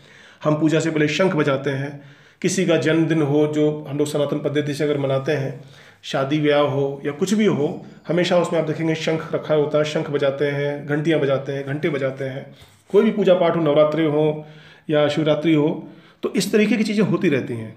[0.45, 2.01] हम पूजा से पहले शंख बजाते हैं।
[2.43, 5.61] किसी का जन्मदिन हो, जो हम लोग सनातन पद्धति से अगर मनाते हैं,
[6.03, 9.85] शादी ब्याह हो या कुछ भी हो, हमेशा उसमें आप देखेंगे शंख रखा होता है,
[9.85, 12.47] शंख बजाते हैं, घंटियाँ बजाते हैं, घंटे बजाते हैं।
[12.91, 14.47] कोई भी पूजा पाठ हो, नवरात्रि हो
[14.91, 15.89] या शिवरात्रि हो
[16.23, 17.75] तो इस तरीके की चीज़ें होती रहती हैं।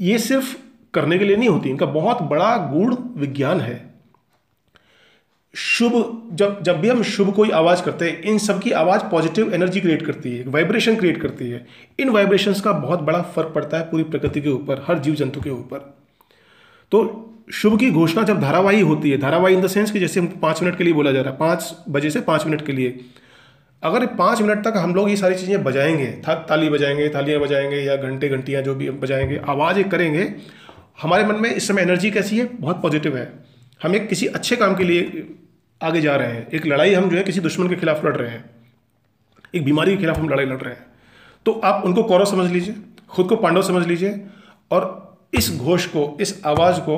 [0.00, 0.56] ये सिर्फ़
[0.94, 3.93] करने के लिए नहीं होती, इनका बहुत बड़ा गूढ़ विज्ञान है।
[5.54, 9.54] शुभ, जब जब भी हम शुभ कोई आवाज़ करते हैं, इन सब की आवाज़ पॉजिटिव
[9.54, 11.66] एनर्जी क्रिएट करती है वाइब्रेशन क्रिएट करती है।
[11.98, 15.40] इन वाइब्रेशंस का बहुत बड़ा फ़र्क पड़ता है पूरी प्रकृति के ऊपर, हर जीव जंतु
[15.40, 15.78] के ऊपर।
[16.92, 20.26] तो शुभ की घोषणा जब धारावाही होती है, धारावाही इन द सेंस कि जैसे हम
[20.26, 23.00] पाँच मिनट के लिए बोला जा रहा है, पाँच बजे से पाँच मिनट के लिए।
[23.82, 27.76] अगर पाँच मिनट तक हम लोग ये सारी चीज़ें बजाएँगे, था, ताली बजाएँगे थालियाँ बजाएँगे
[27.76, 30.34] या घंटे घंटियाँ जो भी बजाएँगे, आवाज़ करेंगे,
[31.02, 32.44] हमारे मन में इस समय एनर्जी कैसी है?
[32.60, 33.32] बहुत पॉजिटिव है।
[33.82, 35.28] हम एक किसी अच्छे काम के लिए
[35.84, 38.30] आगे जा रहे हैं। एक लड़ाई हम जो है किसी दुश्मन के खिलाफ लड़ रहे
[38.30, 38.44] हैं।
[39.54, 40.86] एक बीमारी के खिलाफ हम लड़ाई लड़ रहे हैं।
[41.46, 42.74] तो आप उनको कौरव समझ लीजिए,
[43.08, 44.20] खुद को पांडव समझ लीजिए
[44.70, 46.96] और इस घोष को, इस आवाज़ को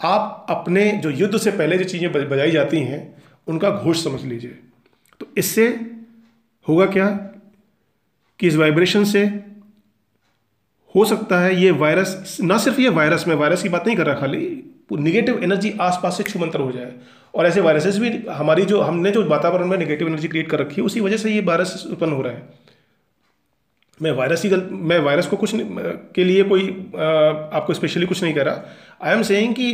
[0.00, 3.00] आप अपने जो युद्ध से पहले जो चीज़ें बजाई जाती हैं,
[3.46, 4.58] उनका घोष समझ लीजिए।
[5.20, 5.68] तो इससे
[6.66, 7.06] होगा क्या
[8.40, 9.24] कि इस वाइब्रेशन से
[10.94, 14.06] हो सकता है ये वायरस ना सिर्फ़ ये वायरस में वायरस की बात नहीं कर
[14.06, 14.62] रहा, खाली
[14.92, 16.92] निगेटिव एनर्जी आसपास से छुमंतर हो जाए।
[17.36, 20.80] और ऐसे वायरसेस भी हमारी जो, हमने जो वातावरण में नेगेटिव एनर्जी क्रिएट कर रखी
[20.80, 22.48] है, उसी वजह से ये वायरस उत्पन्न हो रहा है।
[24.00, 25.52] मैं वायरस ही मैं वायरस को कुछ
[26.14, 28.62] के लिए कोई आपको स्पेशली कुछ नहीं कह रहा।
[29.02, 29.72] आई एम सेइंग कि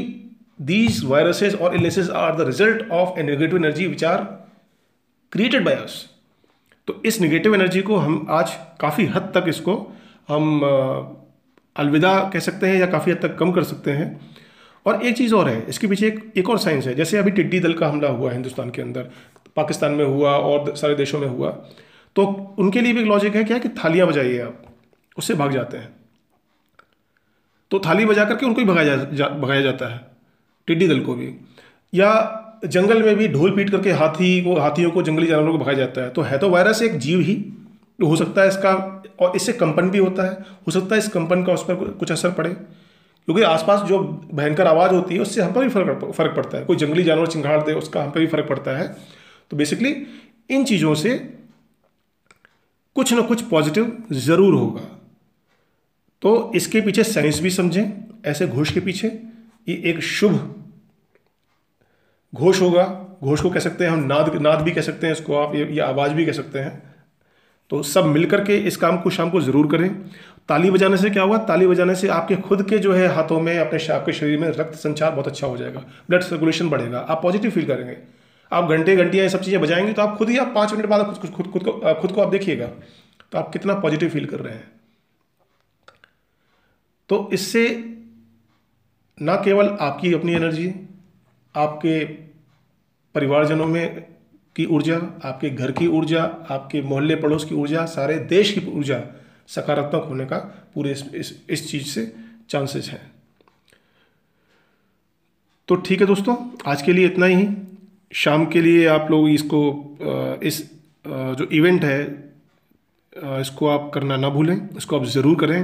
[0.62, 4.18] दीज वायरसेस और illnesses are the result of a negative energy which are
[5.32, 6.04] created by us
[6.88, 9.74] तो इस नेगेटिव एनर्जी को हम आज काफ़ी हद तक इसको
[10.28, 10.60] हम
[11.76, 14.08] अलविदा कह सकते हैं या काफ़ी हद तक कम कर सकते हैं।
[14.86, 17.60] और एक चीज़ और है इसके पीछे एक एक और साइंस है। जैसे अभी टिड्डी
[17.60, 19.10] दल का हमला हुआ हिंदुस्तान के अंदर
[19.56, 21.50] पाकिस्तान में हुआ और सारे देशों में हुआ।
[22.16, 22.24] तो
[22.58, 24.62] उनके लिए भी एक लॉजिक है क्या कि थालियाँ बजाइए आप
[25.16, 25.88] उससे भाग जाते हैं।
[27.70, 30.00] तो थाली बजा करके उनको ही भगाया जा, जा भगाया जाता है
[30.68, 31.34] टिड्डी दल को भी।
[31.92, 35.76] या जंगल में भी ढोल पीट करके हाथी को हाथियों को जंगली जानवरों को भगाया
[35.76, 37.34] जाता है। तो है तो वायरस एक जीव ही
[37.98, 38.74] हो सकता है इसका
[39.20, 40.32] और इससे कंपन भी होता है
[40.66, 42.56] हो सकता है इस कंपन का उस पर कुछ असर पड़े।
[43.28, 43.98] क्योंकि आसपास जो
[44.34, 47.26] भयंकर आवाज़ होती है उससे हम पर भी फ़र्क फ़र्क पड़ता है। कोई जंगली जानवर
[47.26, 48.86] चिंगाड़ दे उसका हम पर भी फ़र्क पड़ता है।
[49.50, 49.94] तो बेसिकली
[50.50, 51.16] इन चीज़ों से
[52.96, 54.80] कुछ ना कुछ पॉजिटिव ज़रूर होगा।
[56.22, 57.92] तो इसके पीछे साइंस भी समझें
[58.26, 59.08] ऐसे घोष के पीछे
[59.66, 60.34] ये एक शुभ
[62.32, 62.84] घोष होगा।
[63.22, 65.66] घोष को कह सकते हैं हम नाद नाद भी कह सकते हैं इसको आप ये,
[65.66, 66.82] ये आवाज़ भी कह सकते हैं।
[67.70, 69.88] तो सब मिलकर के इस काम को शाम को ज़रूर करें।
[70.48, 71.38] ताली बजाने से क्या हुआ?
[71.38, 74.74] ताली बजाने से आपके खुद के जो है हाथों में, अपने आपके शरीर में रक्त
[74.74, 77.96] संचार बहुत अच्छा हो जाएगा ब्लड सर्कुलेशन बढ़ेगा, आप पॉजिटिव फील करेंगे।
[78.52, 81.04] आप घंटे घंटियाँ ये सब चीज़ें बजाएँगे तो आप खुद ही, आप पाँच मिनट बाद
[81.04, 82.66] खुद खुद खुद को खुद को आप देखिएगा
[83.32, 84.70] तो आप कितना पॉजिटिव फील कर रहे हैं।
[87.10, 87.64] तो इससे
[89.18, 90.72] ना केवल आपकी अपनी एनर्जी
[91.54, 92.04] आपके
[93.14, 94.04] परिवारजनों में
[94.56, 99.00] की ऊर्जा, आपके घर की ऊर्जा, आपके मोहल्ले पड़ोस की ऊर्जा, सारे देश की ऊर्जा
[99.54, 100.38] सकारात्मक होने का
[100.74, 102.12] पूरे इस इस, इस चीज़ से
[102.50, 103.10] चांसेस हैं।
[105.68, 106.36] तो ठीक है दोस्तों
[106.66, 107.48] आज के लिए इतना ही।
[108.12, 109.60] शाम के लिए आप लोग इसको
[110.44, 110.62] इस
[111.04, 112.00] जो इवेंट है
[113.40, 115.60] इसको आप करना ना भूलें। इसको आप ज़रूर करें।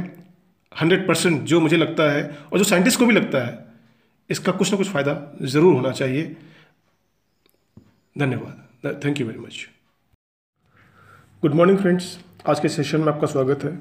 [0.73, 2.23] हंड्रेड परसेंट जो मुझे लगता है
[2.53, 3.67] और जो साइंटिस्ट को भी लगता है
[4.31, 6.37] इसका कुछ ना कुछ फ़ायदा ज़रूर होना चाहिए।
[8.17, 9.67] धन्यवाद। Thank you very much
[11.43, 13.79] good morning friends आज के सेशन में आपका स्वागत है।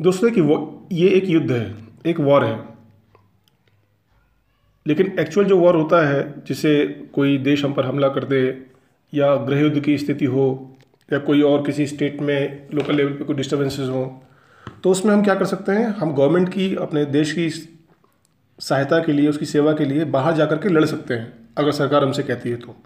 [0.00, 1.74] दोस्तों कि वो, ये एक युद्ध है,
[2.06, 2.64] एक वॉर है।
[4.86, 8.66] लेकिन एक्चुअल जो वॉर होता है, जिसे कोई देश हम पर हमला कर दे
[9.14, 10.76] या गृह युद्ध की स्थिति हो,
[11.12, 14.22] या कोई और किसी स्टेट में लोकल लेवल पे कोई डिस्टर्बेंसेस हो
[14.84, 15.86] तो उसमें हम क्या कर सकते हैं?
[15.86, 17.50] हम गवर्नमेंट की, अपने देश की
[18.60, 21.72] सहायता के लिए, उसकी सेवा के लिए बाहर जा कर के लड़ सकते हैं, अगर
[21.72, 22.76] सरकार हमसे कहती है तो।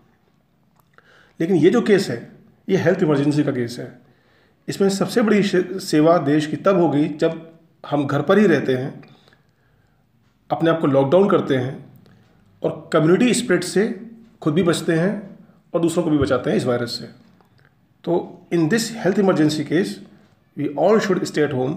[1.40, 3.92] लेकिन ये जो केस है ये हेल्थ इमरजेंसी का केस है।
[4.68, 7.40] इसमें सबसे बड़ी सेवा देश की तब होगी जब
[7.84, 9.02] हम घर पर ही रहते हैं,
[10.50, 11.84] अपने आप को लॉकडाउन करते हैं
[12.62, 13.88] और कम्युनिटी स्प्रेड से
[14.42, 15.38] खुद भी बचते हैं
[15.74, 17.04] और दूसरों को भी बचाते हैं इस वायरस से।
[18.04, 20.00] तो in this health emergency case
[20.56, 21.76] we all should stay at home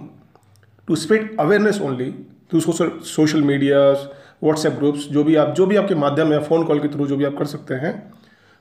[0.88, 2.12] to spread awareness only
[2.52, 4.08] through social medias
[4.44, 7.18] WhatsApp groups जो भी आप, जो भी आपके माध्यम या फ़ोन कॉल के थ्रू जो
[7.18, 7.94] भी आप कर सकते हैं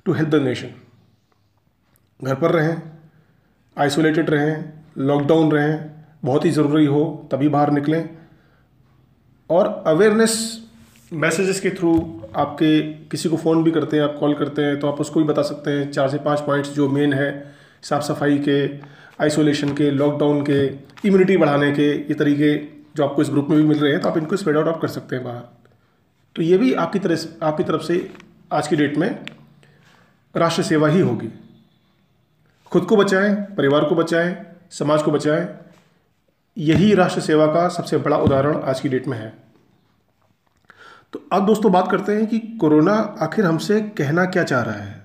[0.07, 0.71] टू हेल्प द नेशन
[2.21, 2.83] घर पर रहें
[3.77, 4.65] आइसोलेटेड रहें
[4.99, 5.91] लॉकडाउन रहें,
[6.25, 8.09] बहुत ही ज़रूरी हो तभी बाहर निकलें।
[9.51, 10.37] और अवेयरनेस
[11.15, 11.93] मैसेजेस के थ्रू
[12.37, 15.27] आपके किसी को फ़ोन भी करते हैं, आप कॉल करते हैं तो आप उसको भी
[15.27, 17.31] बता सकते हैं। चार से पाँच पॉइंट्स जो मेन है
[17.83, 18.67] साफ़ सफ़ाई के
[19.21, 22.57] आइसोलेशन के लॉकडाउन के इम्यूनिटी बढ़ाने के, ये तरीके
[22.97, 24.81] जो आपको इस ग्रुप में भी मिल रहे हैं तो आप इनको स्प्रेड आउट आप
[24.81, 25.43] कर सकते हैं बाहर।
[26.37, 28.09] तो ये भी आपकी तरह आपकी तरफ़ से
[28.53, 29.11] आज की डेट में
[30.35, 31.29] राष्ट्र सेवा ही होगी।
[32.77, 35.49] खुद को बचाएँ, परिवार को बचाएँ, समाज को बचाएँ।
[36.59, 39.39] यही राष्ट्र सेवा का सबसे बड़ा उदाहरण आज की डेट में है।
[41.13, 45.03] तो अब दोस्तों बात करते हैं कि कोरोना आखिर हमसे कहना क्या चाह रहा है?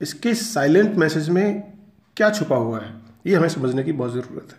[0.00, 1.72] इसके साइलेंट मैसेज में
[2.16, 2.94] क्या छुपा हुआ है?
[3.26, 4.58] ये हमें समझने की बहुत ज़रूरत है।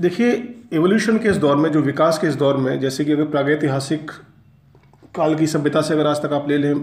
[0.00, 0.32] देखिए
[0.72, 4.10] एवोल्यूशन के इस दौर में, जो विकास के इस दौर में, जैसे कि अगर प्रागैतिहासिक
[5.20, 6.74] काल की सभ्यता से अगर आज तक आप ले लें,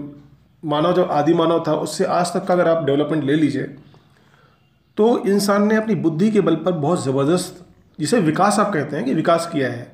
[0.62, 3.62] मानव जो आदि मानव था, उससे आज तक का अगर आप डेवलपमेंट ले लीजिए
[4.96, 7.64] तो इंसान ने अपनी बुद्धि के बल पर बहुत ज़बरदस्त,
[7.98, 9.86] जिसे विकास आप कहते हैं कि विकास किया है।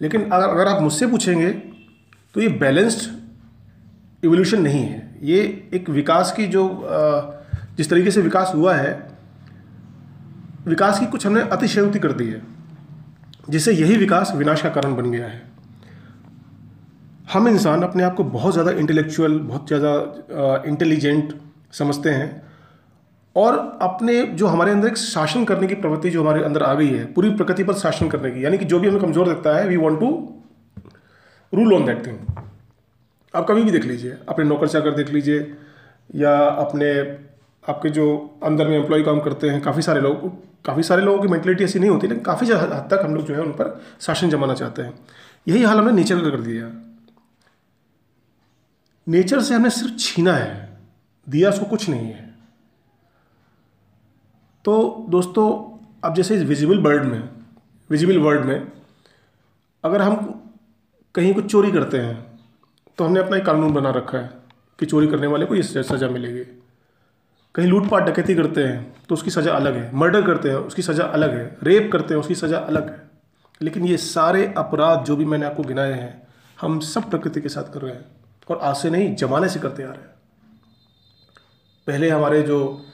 [0.00, 1.50] लेकिन अगर अगर आप मुझसे पूछेंगे
[2.34, 5.40] तो ये बैलेंस्ड इवोल्यूशन नहीं है। ये
[5.74, 6.62] एक विकास की जो
[7.76, 8.92] जिस तरीके से विकास हुआ है,
[10.66, 12.42] विकास की कुछ हमने अतिशयोक्ति कर दी है,
[13.50, 15.51] जिससे यही विकास विनाश का कारण बन गया है।
[17.24, 21.32] हम इंसान अपने आप को बहुत ज़्यादा इंटेलेक्चुअल बहुत ज़्यादा इंटेलिजेंट
[21.72, 22.42] समझते हैं
[23.36, 26.88] और अपने जो हमारे अंदर एक शासन करने की प्रवृत्ति जो हमारे अंदर आ गई
[26.88, 29.68] है, पूरी प्रकृति पर शासन करने की, यानी कि जो भी हमें कमज़ोर लगता है
[29.68, 30.08] we want to
[31.52, 32.18] rule on that thing
[33.34, 35.40] आप कभी भी देख लीजिए, अपने नौकर चाकर देख लीजिए,
[36.14, 36.92] या अपने,
[37.64, 38.06] आपके जो
[38.42, 40.28] अंदर में एम्प्लॉय काम करते हैं, काफ़ी सारे लोग,
[40.64, 43.34] काफ़ी सारे लोगों की मैंटलिटी ऐसी नहीं होती, लेकिन काफ़ी हद तक हम लोग जो
[43.34, 44.94] है उन पर शासन जमाना चाहते हैं।
[45.46, 46.70] यही हाल हमने नेचर कर दिया।
[49.06, 50.78] नेचर से हमने सिर्फ़ छीना है,
[51.26, 52.30] दिया उसको कुछ नहीं है।
[54.64, 55.46] तो दोस्तों,
[56.04, 57.28] अब जैसे इस विजिबल वर्ल्ड में
[57.90, 58.72] विजिबल वर्ल्ड में,
[59.84, 60.16] अगर हम
[61.14, 62.30] कहीं कुछ चोरी करते हैं
[62.98, 64.30] तो हमने अपना एक कानून बना रखा है
[64.78, 66.44] कि चोरी करने वाले को ये सज़ा मिलेगी।
[67.54, 71.04] कहीं लूटपाट, डकैती करते हैं तो उसकी सज़ा अलग है। मर्डर करते हैं, उसकी सज़ा
[71.06, 73.00] अलग है। रेप करते हैं, उसकी सज़ा अलग है।
[73.60, 76.22] लेकिन ये सारे अपराध जो भी मैंने आपको गिनाए हैं,
[76.58, 78.04] हम सब प्रकृति के साथ कर रहे हैं।
[78.48, 80.12] और आज से नहीं, जमाने से करते आ रहे हैं।
[81.86, 82.86] पहले हमारे जो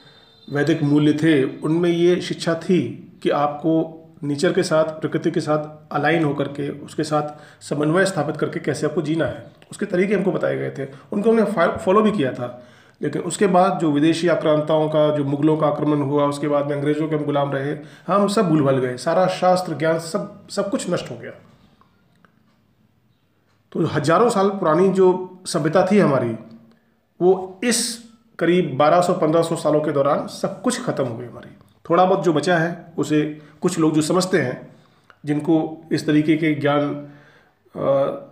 [0.53, 5.93] वैदिक मूल्य थे, उनमें ये शिक्षा थी कि आपको नेचर के साथ, प्रकृति के साथ
[5.95, 10.31] अलाइन होकर के, उसके साथ समन्वय स्थापित करके कैसे आपको जीना है, उसके तरीके हमको
[10.31, 11.43] बताए गए थे। उनको हमने
[11.77, 12.65] फॉलो भी किया था।
[13.01, 16.75] लेकिन उसके बाद जो विदेशी आक्रांताओं का, जो मुगलों का आक्रमण हुआ, उसके बाद में
[16.75, 17.77] अंग्रेज़ों के हम गुलाम रहे,
[18.07, 21.31] हम सब भूल भल गए। सारा शास्त्र, ज्ञान सब सब कुछ नष्ट हो गया।
[23.71, 25.07] तो हज़ारों साल पुरानी जो
[25.45, 26.35] सभ्यता थी हमारी,
[27.19, 27.81] वो इस
[28.39, 31.49] करीब 1200-1500 सालों के दौरान सब कुछ ख़त्म हो गई हमारी।
[31.85, 33.21] थोड़ा बहुत जो बचा है, उसे
[33.61, 34.69] कुछ लोग जो समझते हैं,
[35.25, 37.07] जिनको इस तरीके के ज्ञान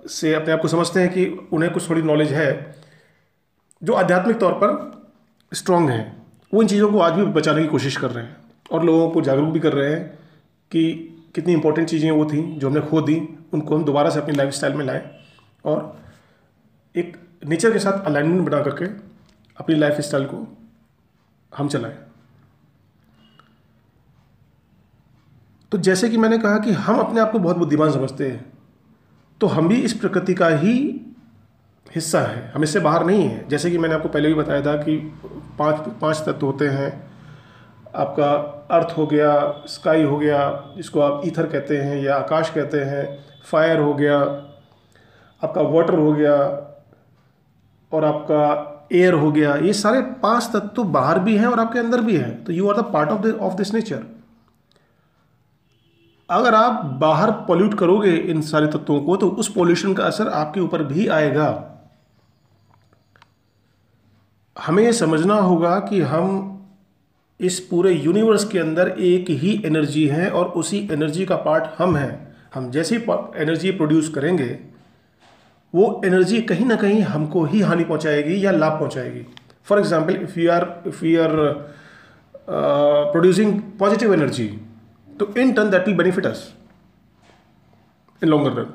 [0.09, 2.75] से अपने आप को समझते हैं कि उन्हें कुछ थोड़ी नॉलेज है,
[3.81, 4.75] जो आध्यात्मिक तौर पर
[5.51, 6.05] स्ट्रांग हैं,
[6.53, 8.35] वो इन चीज़ों को आज भी बचाने की कोशिश कर रहे हैं।
[8.71, 10.05] और लोगों को जागरूक भी कर रहे हैं
[10.71, 10.83] कि
[11.35, 13.15] कितनी इंपॉर्टेंट चीज़ें वो थी, जो हमने खो दी,
[13.53, 15.01] उनको हम दोबारा से अपनी लाइफ में लाएँ।
[15.68, 15.80] और
[16.95, 18.86] एक नेचर के साथ अलाइनमेंट बना करके
[19.57, 20.45] अपनी लाइफ स्टाइल को
[21.51, 21.97] हम चलाएँ।
[25.72, 28.45] तो जैसे कि मैंने कहा कि हम अपने आप को बहुत बुद्धिमान समझते हैं
[29.41, 30.78] तो हम भी इस प्रकृति का ही
[31.86, 34.76] हिस्सा है। हम इससे बाहर नहीं है। जैसे कि मैंने आपको पहले भी बताया था
[34.78, 34.97] कि
[35.59, 36.89] पाँच पाँच तत्व होते हैं।
[37.95, 38.32] आपका
[38.72, 43.03] अर्थ हो गया स्काई हो गया, जिसको आप ईथर कहते हैं या आकाश कहते हैं
[43.43, 44.20] फायर हो गया
[45.41, 46.35] आपका वाटर हो गया
[47.91, 52.01] और आपका एयर हो गया, ये सारे पाँच तत्व बाहर भी हैं और आपके अंदर
[52.01, 54.03] भी हैं। तो you are the part of the of this nature
[56.29, 60.59] अगर आप बाहर पॉल्यूट करोगे इन सारे तत्वों को तो उस पॉल्यूशन का असर आपके
[60.59, 61.47] ऊपर भी आएगा।
[64.55, 66.53] हमें यह समझना होगा कि हम
[67.39, 71.95] इस पूरे यूनिवर्स के अंदर एक ही एनर्जी है और उसी एनर्जी का पार्ट हम
[71.95, 74.47] हैं। हम जैसी एनर्जी प्रोड्यूस करेंगे
[75.74, 79.26] वो एनर्जी कहीं ना कहीं हमको ही हानि पहुंचाएगी या लाभ पहुंचाएगी।
[79.68, 81.36] For example if you are if you are
[83.11, 84.47] producing positive energy
[85.09, 86.51] तो in turn that will benefit us
[88.22, 88.74] in longer run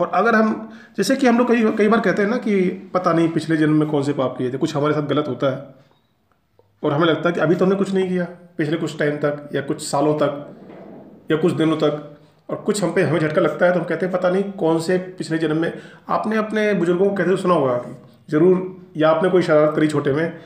[0.00, 2.60] और अगर हम, जैसे कि हम लोग कई कई बार कहते हैं ना कि
[2.94, 5.50] पता नहीं पिछले जन्म में कौन से पाप किए थे, कुछ हमारे साथ गलत होता
[5.50, 5.74] है।
[6.82, 8.24] और हमें लगता है कि अभी तो हमने कुछ नहीं किया,
[8.58, 12.19] पिछले कुछ टाइम तक या कुछ सालों तक या कुछ दिनों तक।
[12.50, 14.78] और कुछ हम पे हमें झटका लगता है तो हम कहते हैं, पता नहीं कौन
[14.80, 15.72] से पिछले जन्म में।
[16.08, 17.94] आपने अपने बुज़ुर्गों को कहते हुए सुना होगा कि
[18.30, 20.40] ज़रूर, या आपने कोई शरारत करी छोटे में,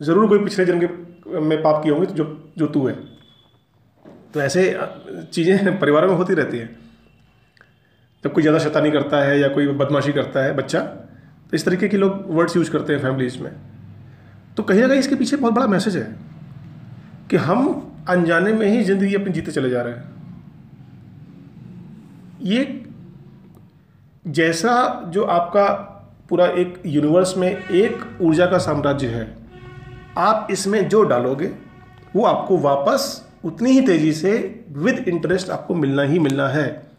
[0.00, 2.24] ज़रूर कोई पिछले जन्म के, में पाप किए होंगे जो
[2.58, 2.94] जो तू है।
[4.34, 4.64] तो ऐसे
[5.32, 6.76] चीज़ें परिवार में होती रहती हैं।
[8.24, 11.88] जब कोई ज़्यादा शैतानी करता है या कोई बदमाशी करता है, बच्चा तो इस तरीके
[11.88, 13.52] के लोग वर्ड्स यूज़ करते हैं फैमिलीज़ में।
[14.56, 16.04] तो कहीं ना कहीं इसके पीछे बहुत बड़ा मैसेज है
[17.30, 17.66] कि हम
[18.08, 20.17] अनजाने में ही ज़िंदगी अपनी जीते चले जा रहे हैं।
[22.42, 22.84] ये
[24.26, 25.66] जैसा जो आपका
[26.28, 29.36] पूरा एक यूनिवर्स में एक ऊर्जा का साम्राज्य है,
[30.18, 31.46] आप इसमें जो डालोगे,
[32.16, 36.90] वो आपको वापस उतनी ही तेज़ी से विद इंटरेस्ट आपको मिलना ही मिलना है।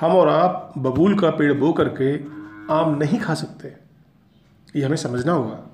[0.00, 2.14] हम और आप बबूल का पेड़ बो करके
[2.74, 3.72] आम नहीं खा सकते।
[4.76, 5.70] ये हमें समझना होगा।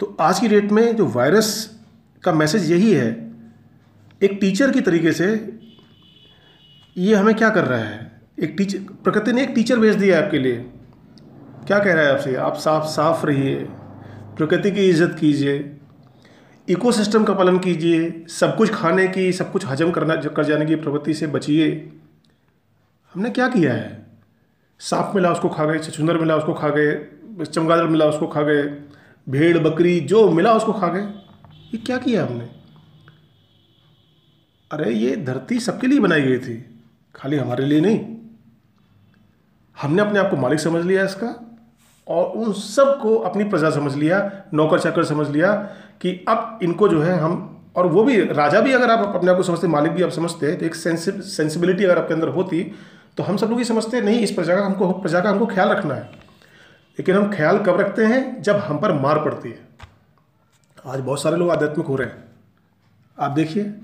[0.00, 1.80] तो आज की डेट में जो वायरस
[2.24, 3.32] का मैसेज यही है,
[4.22, 5.58] एक टीचर की तरीके से
[6.96, 8.22] ये हमें क्या कर रहा है?
[8.40, 10.56] एक टीचर प्रकृति ने एक टीचर भेज दिया आपके लिए।
[11.66, 12.36] क्या कह रहा है आपसे?
[12.36, 13.54] आप साफ़ साफ़ रहिए।
[14.36, 15.76] प्रकृति की इज़्ज़त कीजिए।
[16.68, 20.74] इकोसिस्टम का पालन कीजिए। सब कुछ खाने की, सब कुछ हजम करना, कर जाने की
[20.74, 21.92] प्रवृत्ति से बचिए।
[23.14, 24.06] हमने क्या किया है?
[24.78, 27.08] सांप मिला, उसको खा गए, छछुंदर मिला, उसको खा गए,
[27.44, 28.62] चमगादड़ मिला, उसको खा गए,
[29.28, 31.02] भेड़, बकरी, जो मिला, उसको खा गए।
[31.74, 32.48] ये क्या किया हमने?
[34.72, 36.71] अरे, ये धरती सबके लिए बनाई गई थी।
[37.14, 38.00] खाली हमारे लिए नहीं।
[39.76, 41.34] हमने अपने आप को मालिक समझ लिया इसका,
[42.08, 45.52] और उन सबको अपनी प्रजा समझ लिया, नौकर चाकर समझ लिया
[46.00, 49.36] कि अब इनको जो है हम, और वो भी, राजा भी अगर आप अपने आप
[49.36, 52.62] को समझते, मालिक भी आप समझते तो एक सेंसिबिलिटी अगर आपके अंदर होती
[53.16, 55.68] तो हम सब लोग ये समझते, नहीं, इस प्रजा का हमको, प्रजा का हमको ख्याल
[55.68, 56.02] रखना है।
[56.98, 58.42] लेकिन हम ख्याल कब रखते हैं?
[58.42, 59.58] जब हम पर मार पड़ती है।
[60.86, 62.24] आज बहुत सारे लोग आध्यात्मिक हो रहे हैं।
[63.18, 63.74] आप देखिए।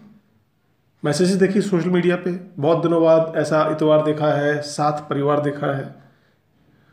[1.03, 2.31] मैसेजेस देखिए सोशल मीडिया पे?
[2.59, 5.95] बहुत दिनों बाद ऐसा इतवार देखा है साथ परिवार देखा है।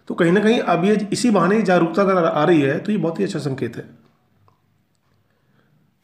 [0.07, 2.97] तो कहीं ना कहीं अब ये इसी बहाने जागरूकता अगर आ रही है तो ये
[2.97, 3.83] बहुत ही अच्छा संकेत है।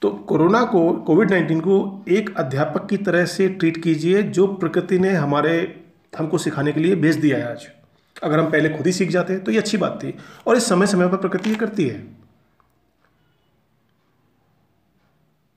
[0.01, 4.99] तो कोरोना को, कोविड नाइन्टीन को एक अध्यापक की तरह से ट्रीट कीजिए, जो प्रकृति
[4.99, 5.83] ने हमारे,
[6.13, 7.67] हमको सिखाने के लिए भेज दिया है आज।
[8.15, 10.13] अगर हम पहले खुद ही सीख जाते तो ये अच्छी बात थी,
[10.47, 11.99] और इस समय समय पर प्रकृति ये करती है।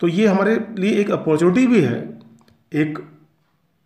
[0.00, 2.13] तो ये हमारे लिए एक अपॉर्चुनिटी भी है
[2.74, 2.98] एक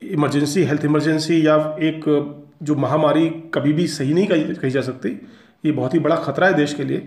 [0.03, 2.05] इमरजेंसी हेल्थ इमरजेंसी या एक
[2.63, 5.09] जो महामारी कभी भी सही नहीं कही जा सकती,
[5.65, 6.99] ये बहुत ही बड़ा खतरा है देश के लिए,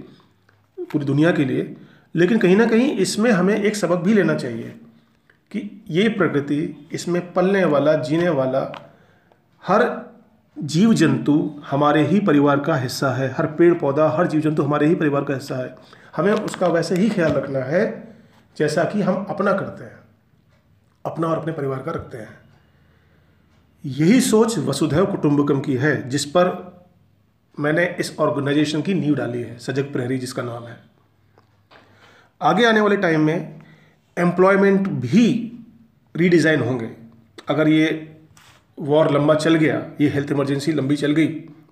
[0.77, 1.75] पूरी दुनिया के लिए।
[2.15, 4.73] लेकिन कहीं ना कहीं इसमें हमें एक सबक भी लेना चाहिए
[5.51, 8.61] कि ये प्रकृति, इसमें पलने वाला, जीने वाला
[9.63, 10.11] हर
[10.57, 14.87] जीव जंतु हमारे ही परिवार का हिस्सा है, हर पेड़ पौधा हर जीव जंतु हमारे
[14.87, 15.75] ही परिवार का हिस्सा है।
[16.15, 17.83] हमें उसका वैसे ही ख्याल रखना है
[18.57, 20.00] जैसा कि हम अपना करते हैं।
[21.05, 22.39] अपना और अपने परिवार का रखते हैं।
[23.83, 26.49] यही सोच वसुधैव कुटुंबकम की है, जिस पर
[27.57, 30.77] मैंने इस ऑर्गेनाइजेशन की नींव डाली है, सजग प्रहरी जिसका नाम है।
[32.41, 33.61] आगे आने वाले टाइम में
[34.17, 35.27] एम्प्लॉयमेंट भी
[36.15, 36.89] रीडिज़ाइन होंगे।
[37.49, 37.87] अगर ये
[38.77, 41.27] वॉर लंबा चल गया, ये हेल्थ इमरजेंसी लंबी चल गई,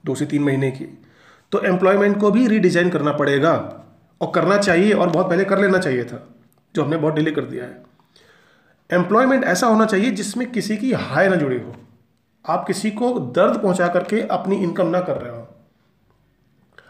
[0.05, 0.86] दो से तीन महीने की
[1.51, 3.53] तो एम्प्लॉयमेंट को भी रीडिज़ाइन करना पड़ेगा।
[4.21, 6.27] और करना चाहिए और बहुत पहले कर लेना चाहिए था,
[6.75, 7.88] जो हमने बहुत डिले कर दिया है।
[8.91, 11.75] एम्प्लॉयमेंट ऐसा होना चाहिए जिसमें किसी की हाय ना जुड़ी हो।
[12.47, 15.47] आप किसी को दर्द पहुँचा करके अपनी इनकम ना कर रहे हो।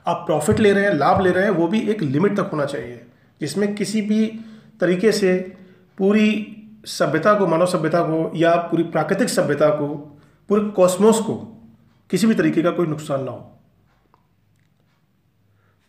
[0.07, 2.65] आप प्रॉफिट ले रहे हैं, लाभ ले रहे हैं, वो भी एक लिमिट तक होना
[2.65, 3.05] चाहिए।
[3.41, 4.39] जिसमें किसी भी
[4.79, 5.57] तरीके से
[5.97, 10.19] पूरी सभ्यता को, मानव सभ्यता को या पूरी प्राकृतिक सभ्यता को,
[10.49, 11.61] पूरे कॉस्मोस को
[12.09, 13.55] किसी भी तरीके का कोई नुकसान ना हो।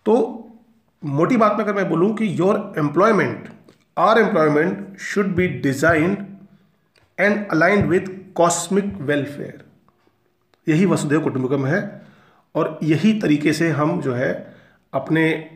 [0.06, 0.36] तो
[1.04, 3.48] मोटी बात में अगर मैं बोलूँ कि your employment
[4.00, 6.26] are employment should be designed
[7.20, 9.64] and aligned with cosmic welfare
[10.68, 12.02] यही वसुदेव कुटुंबकम है
[12.54, 14.54] और यही तरीके से हम जो है
[14.92, 15.50] अपने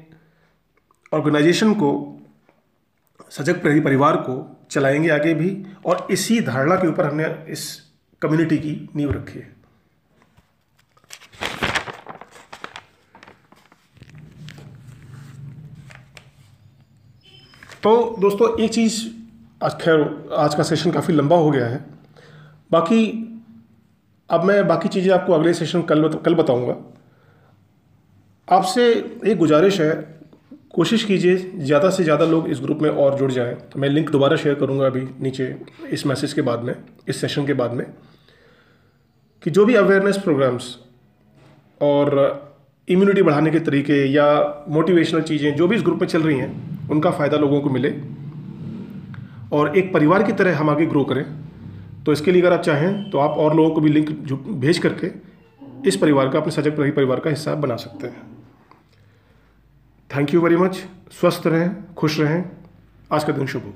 [1.14, 2.18] ऑर्गेनाइजेशन को,
[3.30, 7.82] सजग प्रहरी परिवार को चलाएँगे आगे भी और इसी धारणा के ऊपर हमने इस
[8.22, 9.53] कम्युनिटी की नींव रखी है।
[17.84, 18.94] तो दोस्तों एक चीज़
[19.62, 21.84] आज खैर, आज का सेशन काफ़ी लंबा हो गया है।
[22.70, 23.00] बाकी,
[24.30, 26.76] अब मैं बाकी चीज़ें आपको अगले सेशन कल कल बताऊँगा।
[28.48, 28.88] आपसे
[29.26, 29.92] एक गुजारिश है,
[30.70, 34.10] कोशिश कीजिए ज़्यादा से ज़्यादा लोग इस ग्रुप में और जुड़ जाएँ। तो मैं लिंक
[34.10, 35.54] दोबारा शेयर करूँगा अभी नीचे
[35.90, 36.74] इस मैसेज के बाद में,
[37.08, 37.86] इस सेशन के बाद में,
[39.42, 40.76] कि जो भी अवेयरनेस प्रोग्राम्स
[41.80, 42.16] और
[42.88, 44.26] इम्यूनिटी बढ़ाने के तरीके या
[44.68, 47.90] मोटिवेशनल चीज़ें, जो भी इस ग्रुप में चल रही हैं उनका फ़ायदा लोगों को मिले
[49.52, 51.24] और एक परिवार की तरह हम आगे ग्रो करें।
[52.04, 54.10] तो इसके लिए अगर आप चाहें तो आप और लोगों को भी लिंक
[54.58, 55.10] भेज करके
[55.88, 58.22] इस परिवार का, अपने सजग परिवार का हिस्सा बना सकते हैं।
[60.10, 62.44] थैंक यू वेरी मच स्वस्थ रहें, खुश रहें।
[63.12, 63.72] आज का दिन शुभ हो।